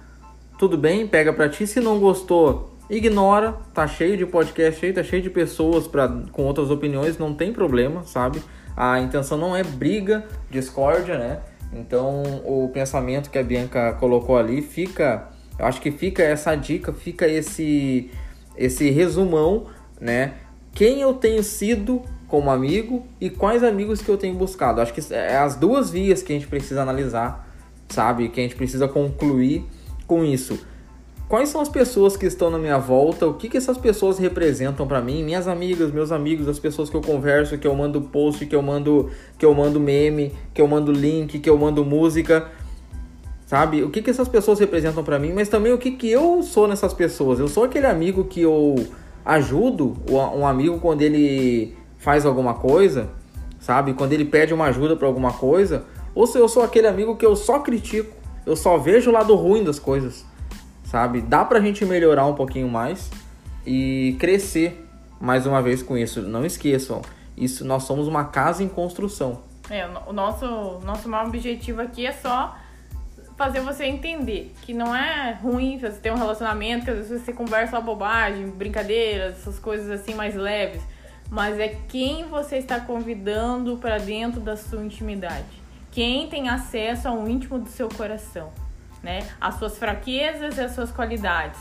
tudo 0.57 0.77
bem, 0.77 1.05
pega 1.05 1.33
pra 1.33 1.49
ti. 1.49 1.67
Se 1.67 1.81
não 1.81 1.99
gostou, 1.99 2.77
ignora. 2.89 3.57
Tá 3.73 3.85
cheio 3.85 4.15
de 4.15 4.25
podcast 4.25 4.85
aí, 4.85 4.93
tá 4.93 5.03
cheio 5.03 5.21
de 5.21 5.29
pessoas 5.29 5.85
pra, 5.85 6.07
com 6.31 6.43
outras 6.43 6.71
opiniões, 6.71 7.17
não 7.17 7.33
tem 7.33 7.51
problema, 7.51 8.03
sabe? 8.05 8.41
A 8.75 9.01
intenção 9.01 9.37
não 9.37 9.53
é 9.53 9.63
briga, 9.63 10.25
discórdia, 10.49 11.17
né? 11.17 11.39
Então 11.73 12.23
o 12.45 12.69
pensamento 12.73 13.29
que 13.29 13.37
a 13.37 13.43
Bianca 13.43 13.91
colocou 13.99 14.37
ali 14.37 14.61
fica. 14.61 15.35
Eu 15.57 15.65
acho 15.65 15.81
que 15.81 15.91
fica 15.91 16.23
essa 16.23 16.55
dica, 16.55 16.93
fica 16.93 17.27
esse, 17.27 18.09
esse 18.55 18.89
resumão, 18.89 19.65
né? 19.99 20.33
Quem 20.73 21.01
eu 21.01 21.13
tenho 21.13 21.43
sido 21.43 22.01
como 22.27 22.51
amigo 22.51 23.05
e 23.19 23.29
quais 23.29 23.63
amigos 23.63 24.01
que 24.01 24.09
eu 24.09 24.17
tenho 24.17 24.35
buscado. 24.35 24.81
Acho 24.81 24.93
que 24.93 25.01
é 25.13 25.37
as 25.37 25.55
duas 25.55 25.89
vias 25.89 26.21
que 26.21 26.33
a 26.33 26.35
gente 26.35 26.47
precisa 26.47 26.81
analisar, 26.81 27.47
sabe? 27.89 28.29
Que 28.29 28.39
a 28.39 28.43
gente 28.43 28.55
precisa 28.55 28.87
concluir 28.87 29.65
com 30.05 30.23
isso. 30.23 30.59
Quais 31.27 31.49
são 31.49 31.59
as 31.59 31.67
pessoas 31.67 32.15
que 32.15 32.25
estão 32.25 32.49
na 32.49 32.57
minha 32.57 32.77
volta? 32.77 33.27
O 33.27 33.33
que, 33.33 33.49
que 33.49 33.57
essas 33.57 33.77
pessoas 33.77 34.17
representam 34.17 34.87
para 34.87 35.01
mim? 35.01 35.23
Minhas 35.23 35.45
amigas, 35.45 35.91
meus 35.91 36.09
amigos, 36.11 36.47
as 36.47 36.57
pessoas 36.57 36.89
que 36.89 36.95
eu 36.95 37.01
converso, 37.01 37.57
que 37.57 37.67
eu 37.67 37.75
mando 37.75 37.99
post, 38.01 38.45
que 38.45 38.55
eu 38.55 38.61
mando, 38.61 39.09
que 39.37 39.45
eu 39.45 39.53
mando 39.53 39.77
meme, 39.77 40.31
que 40.53 40.61
eu 40.61 40.67
mando 40.67 40.89
link, 40.89 41.39
que 41.39 41.49
eu 41.49 41.57
mando 41.57 41.83
música. 41.83 42.49
Sabe? 43.47 43.81
O 43.81 43.89
que, 43.89 44.01
que 44.01 44.09
essas 44.09 44.27
pessoas 44.27 44.59
representam 44.59 45.05
para 45.05 45.17
mim, 45.17 45.31
mas 45.31 45.47
também 45.47 45.71
o 45.71 45.77
que, 45.77 45.91
que 45.91 46.11
eu 46.11 46.43
sou 46.43 46.67
nessas 46.67 46.93
pessoas. 46.93 47.39
Eu 47.39 47.47
sou 47.47 47.63
aquele 47.63 47.87
amigo 47.87 48.25
que 48.25 48.41
eu 48.41 48.75
ajudo 49.23 49.95
um 50.09 50.45
amigo 50.45 50.79
quando 50.79 51.01
ele 51.01 51.73
faz 51.97 52.25
alguma 52.25 52.55
coisa, 52.55 53.09
sabe? 53.57 53.93
Quando 53.93 54.11
ele 54.11 54.25
pede 54.25 54.53
uma 54.53 54.65
ajuda 54.65 54.97
para 54.97 55.07
alguma 55.07 55.31
coisa, 55.31 55.85
ou 56.13 56.27
se 56.27 56.37
eu 56.37 56.49
sou 56.49 56.61
aquele 56.61 56.87
amigo 56.87 57.15
que 57.15 57.25
eu 57.25 57.37
só 57.37 57.59
critico, 57.59 58.13
eu 58.45 58.53
só 58.57 58.77
vejo 58.77 59.09
o 59.09 59.13
lado 59.13 59.33
ruim 59.33 59.63
das 59.63 59.79
coisas, 59.79 60.25
sabe? 60.83 61.21
Dá 61.21 61.45
pra 61.45 61.61
gente 61.61 61.85
melhorar 61.85 62.25
um 62.25 62.33
pouquinho 62.33 62.67
mais 62.67 63.09
e 63.65 64.17
crescer 64.19 64.85
mais 65.21 65.45
uma 65.45 65.61
vez 65.61 65.81
com 65.81 65.97
isso. 65.97 66.21
Não 66.21 66.45
esqueçam, 66.45 67.01
isso 67.37 67.63
nós 67.63 67.83
somos 67.83 68.09
uma 68.09 68.25
casa 68.25 68.61
em 68.61 68.67
construção. 68.67 69.39
É, 69.69 69.87
o 70.05 70.11
nosso 70.11 70.45
nosso 70.85 71.07
maior 71.07 71.27
objetivo 71.27 71.81
aqui 71.81 72.05
é 72.05 72.11
só 72.11 72.55
fazer 73.37 73.61
você 73.61 73.85
entender 73.85 74.53
que 74.63 74.73
não 74.73 74.95
é 74.95 75.31
ruim 75.31 75.77
você 75.77 75.99
ter 75.99 76.11
um 76.11 76.17
relacionamento, 76.17 76.85
que 76.85 76.91
às 76.91 76.97
vezes 76.97 77.21
você 77.21 77.31
conversa 77.31 77.79
bobagem, 77.79 78.49
brincadeiras, 78.49 79.37
essas 79.37 79.59
coisas 79.59 79.89
assim 79.89 80.13
mais 80.15 80.35
leves 80.35 80.81
mas 81.29 81.59
é 81.59 81.77
quem 81.87 82.25
você 82.25 82.57
está 82.57 82.79
convidando 82.79 83.77
para 83.77 83.97
dentro 83.97 84.39
da 84.39 84.55
sua 84.55 84.83
intimidade. 84.83 85.61
Quem 85.91 86.27
tem 86.29 86.49
acesso 86.49 87.07
ao 87.07 87.27
íntimo 87.27 87.59
do 87.59 87.69
seu 87.69 87.89
coração, 87.89 88.51
né? 89.01 89.27
As 89.39 89.55
suas 89.55 89.77
fraquezas 89.77 90.57
e 90.57 90.61
as 90.61 90.73
suas 90.73 90.91
qualidades. 90.91 91.59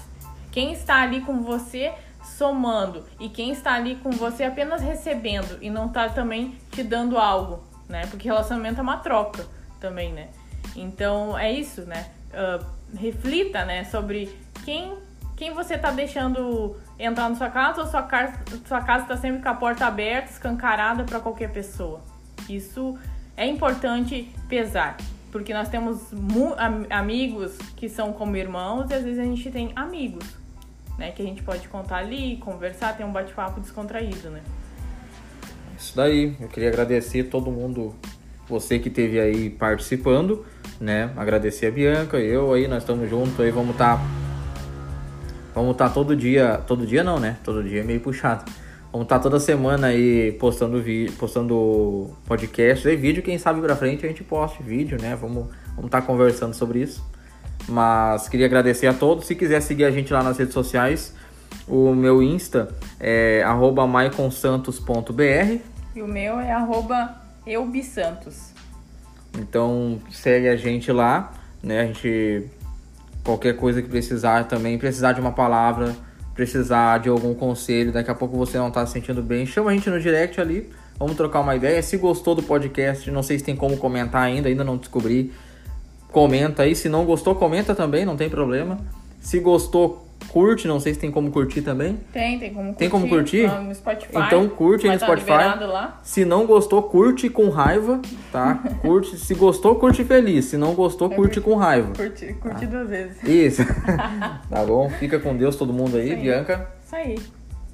Quem 0.52 0.72
está 0.72 1.02
ali 1.02 1.20
com 1.20 1.42
você 1.42 1.92
somando 2.22 3.04
e 3.20 3.28
quem 3.28 3.50
está 3.50 3.74
ali 3.74 3.96
com 3.96 4.10
você 4.10 4.44
apenas 4.44 4.82
recebendo 4.82 5.58
e 5.60 5.70
não 5.70 5.86
está 5.86 6.08
também 6.08 6.58
te 6.70 6.82
dando 6.82 7.18
algo, 7.18 7.62
né? 7.88 8.06
Porque 8.06 8.28
relacionamento 8.28 8.80
é 8.80 8.82
uma 8.82 8.98
troca 8.98 9.46
também, 9.80 10.12
né? 10.12 10.28
Então 10.74 11.38
é 11.38 11.52
isso, 11.52 11.82
né? 11.82 12.06
Uh, 12.32 12.64
reflita, 12.96 13.64
né, 13.64 13.84
sobre 13.84 14.30
quem 14.64 14.94
quem 15.36 15.52
você 15.52 15.74
está 15.74 15.90
deixando 15.90 16.76
entrar 16.98 17.28
na 17.28 17.36
sua 17.36 17.50
casa 17.50 17.82
ou 17.82 17.86
sua 17.86 18.02
casa 18.02 18.38
sua 18.66 18.80
casa 18.80 19.02
está 19.02 19.16
sempre 19.18 19.42
com 19.42 19.48
a 19.48 19.54
porta 19.54 19.86
aberta, 19.86 20.30
escancarada 20.32 21.04
para 21.04 21.20
qualquer 21.20 21.52
pessoa. 21.52 22.00
Isso 22.48 22.98
é 23.36 23.46
importante 23.46 24.30
pesar, 24.48 24.96
porque 25.30 25.52
nós 25.52 25.68
temos 25.68 26.00
amigos 26.88 27.58
que 27.76 27.88
são 27.88 28.12
como 28.12 28.36
irmãos 28.36 28.90
e 28.90 28.94
às 28.94 29.04
vezes 29.04 29.18
a 29.18 29.24
gente 29.24 29.50
tem 29.50 29.72
amigos, 29.76 30.24
né, 30.96 31.10
que 31.10 31.20
a 31.20 31.24
gente 31.24 31.42
pode 31.42 31.68
contar 31.68 31.98
ali, 31.98 32.38
conversar, 32.38 32.96
ter 32.96 33.04
um 33.04 33.12
bate-papo 33.12 33.60
descontraído, 33.60 34.30
né? 34.30 34.40
Isso 35.78 35.94
daí. 35.94 36.34
Eu 36.40 36.48
queria 36.48 36.70
agradecer 36.70 37.24
todo 37.24 37.50
mundo, 37.50 37.94
você 38.48 38.78
que 38.78 38.88
esteve 38.88 39.20
aí 39.20 39.50
participando, 39.50 40.46
né? 40.80 41.10
Agradecer 41.16 41.66
a 41.66 41.70
Bianca, 41.70 42.18
eu 42.18 42.52
aí, 42.52 42.68
nós 42.68 42.82
estamos 42.82 43.08
juntos 43.08 43.38
aí, 43.40 43.50
vamos 43.50 43.72
estar 43.72 43.96
tá 43.96 44.26
Vamos 45.56 45.72
estar 45.72 45.88
tá 45.88 45.94
todo 45.94 46.14
dia, 46.14 46.60
todo 46.66 46.86
dia 46.86 47.02
não, 47.02 47.18
né? 47.18 47.38
Todo 47.42 47.64
dia 47.64 47.80
é 47.80 47.82
meio 47.82 47.98
puxado. 47.98 48.44
Vamos 48.92 49.06
estar 49.06 49.16
tá 49.16 49.22
toda 49.22 49.40
semana 49.40 49.86
aí 49.86 50.32
postando 50.32 50.82
vídeo, 50.82 51.14
postando 51.16 52.10
podcast 52.26 52.86
e 52.86 52.94
vídeo, 52.94 53.22
quem 53.22 53.38
sabe 53.38 53.62
pra 53.62 53.74
frente 53.74 54.04
a 54.04 54.08
gente 54.08 54.22
poste 54.22 54.62
vídeo, 54.62 55.00
né? 55.00 55.16
Vamos 55.16 55.46
vamos 55.70 55.86
estar 55.86 56.02
tá 56.02 56.06
conversando 56.06 56.52
sobre 56.52 56.80
isso. 56.80 57.02
Mas 57.66 58.28
queria 58.28 58.44
agradecer 58.44 58.86
a 58.86 58.92
todos. 58.92 59.26
Se 59.26 59.34
quiser 59.34 59.62
seguir 59.62 59.86
a 59.86 59.90
gente 59.90 60.12
lá 60.12 60.22
nas 60.22 60.36
redes 60.36 60.52
sociais, 60.52 61.14
o 61.66 61.94
meu 61.94 62.22
Insta 62.22 62.68
é 63.00 63.42
maiconsantos.br 63.88 65.58
e 65.94 66.02
o 66.02 66.06
meu 66.06 66.38
é 66.38 66.52
eubisantos. 67.46 68.52
Então 69.38 70.00
segue 70.10 70.48
a 70.48 70.56
gente 70.56 70.90
lá, 70.90 71.32
né? 71.62 71.80
A 71.80 71.86
gente 71.86 72.50
Qualquer 73.26 73.56
coisa 73.56 73.82
que 73.82 73.88
precisar 73.88 74.44
também, 74.44 74.78
precisar 74.78 75.12
de 75.12 75.20
uma 75.20 75.32
palavra, 75.32 75.96
precisar 76.32 76.98
de 76.98 77.08
algum 77.08 77.34
conselho, 77.34 77.90
daqui 77.90 78.08
a 78.08 78.14
pouco 78.14 78.36
você 78.36 78.56
não 78.56 78.70
tá 78.70 78.86
se 78.86 78.92
sentindo 78.92 79.20
bem, 79.20 79.44
chama 79.44 79.72
a 79.72 79.74
gente 79.74 79.90
no 79.90 79.98
direct 79.98 80.40
ali, 80.40 80.70
vamos 80.96 81.16
trocar 81.16 81.40
uma 81.40 81.56
ideia. 81.56 81.82
Se 81.82 81.96
gostou 81.96 82.36
do 82.36 82.42
podcast, 82.44 83.10
não 83.10 83.24
sei 83.24 83.40
se 83.40 83.44
tem 83.44 83.56
como 83.56 83.78
comentar 83.78 84.22
ainda, 84.22 84.48
ainda 84.48 84.62
não 84.62 84.76
descobri. 84.76 85.32
Comenta 86.12 86.62
aí, 86.62 86.76
se 86.76 86.88
não 86.88 87.04
gostou, 87.04 87.34
comenta 87.34 87.74
também, 87.74 88.04
não 88.04 88.16
tem 88.16 88.30
problema. 88.30 88.78
Se 89.20 89.40
gostou, 89.40 90.05
curte, 90.28 90.68
não 90.68 90.80
sei 90.80 90.94
se 90.94 91.00
tem 91.00 91.10
como 91.10 91.30
curtir 91.30 91.62
também. 91.62 91.98
Tem, 92.12 92.38
tem 92.38 92.52
como 92.52 92.66
curtir. 92.66 92.78
Tem 92.78 92.90
como 92.90 93.08
curtir? 93.08 93.46
No 93.46 93.74
Spotify. 93.74 94.12
Então 94.16 94.48
curte 94.48 94.86
aí 94.86 94.94
no 94.94 94.98
tá 94.98 95.06
Spotify. 95.06 95.32
Se 96.02 96.24
não 96.24 96.46
gostou, 96.46 96.82
curte 96.82 97.28
com 97.28 97.48
raiva, 97.48 98.00
tá? 98.32 98.62
curte, 98.80 99.16
se 99.16 99.34
gostou, 99.34 99.76
curte 99.76 100.04
feliz. 100.04 100.46
Se 100.46 100.56
não 100.56 100.74
gostou, 100.74 101.08
curte 101.10 101.40
com 101.40 101.54
raiva. 101.54 101.92
Curte, 101.94 102.32
curte 102.34 102.66
tá? 102.66 102.72
duas 102.72 102.88
vezes. 102.88 103.22
Isso. 103.22 103.62
tá 104.50 104.64
bom? 104.66 104.90
Fica 104.90 105.18
com 105.18 105.36
Deus 105.36 105.56
todo 105.56 105.72
mundo 105.72 105.96
aí, 105.96 106.06
Isso 106.06 106.14
aí. 106.14 106.22
Bianca. 106.22 106.68
Isso 106.84 106.96
aí. 106.96 107.18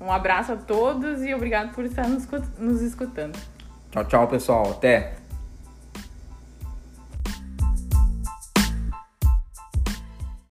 Um 0.00 0.10
abraço 0.10 0.52
a 0.52 0.56
todos 0.56 1.22
e 1.22 1.32
obrigado 1.32 1.72
por 1.74 1.84
estar 1.84 2.08
nos, 2.08 2.26
nos 2.58 2.82
escutando. 2.82 3.38
Tchau, 3.90 4.04
tchau, 4.04 4.28
pessoal. 4.28 4.70
Até. 4.70 5.21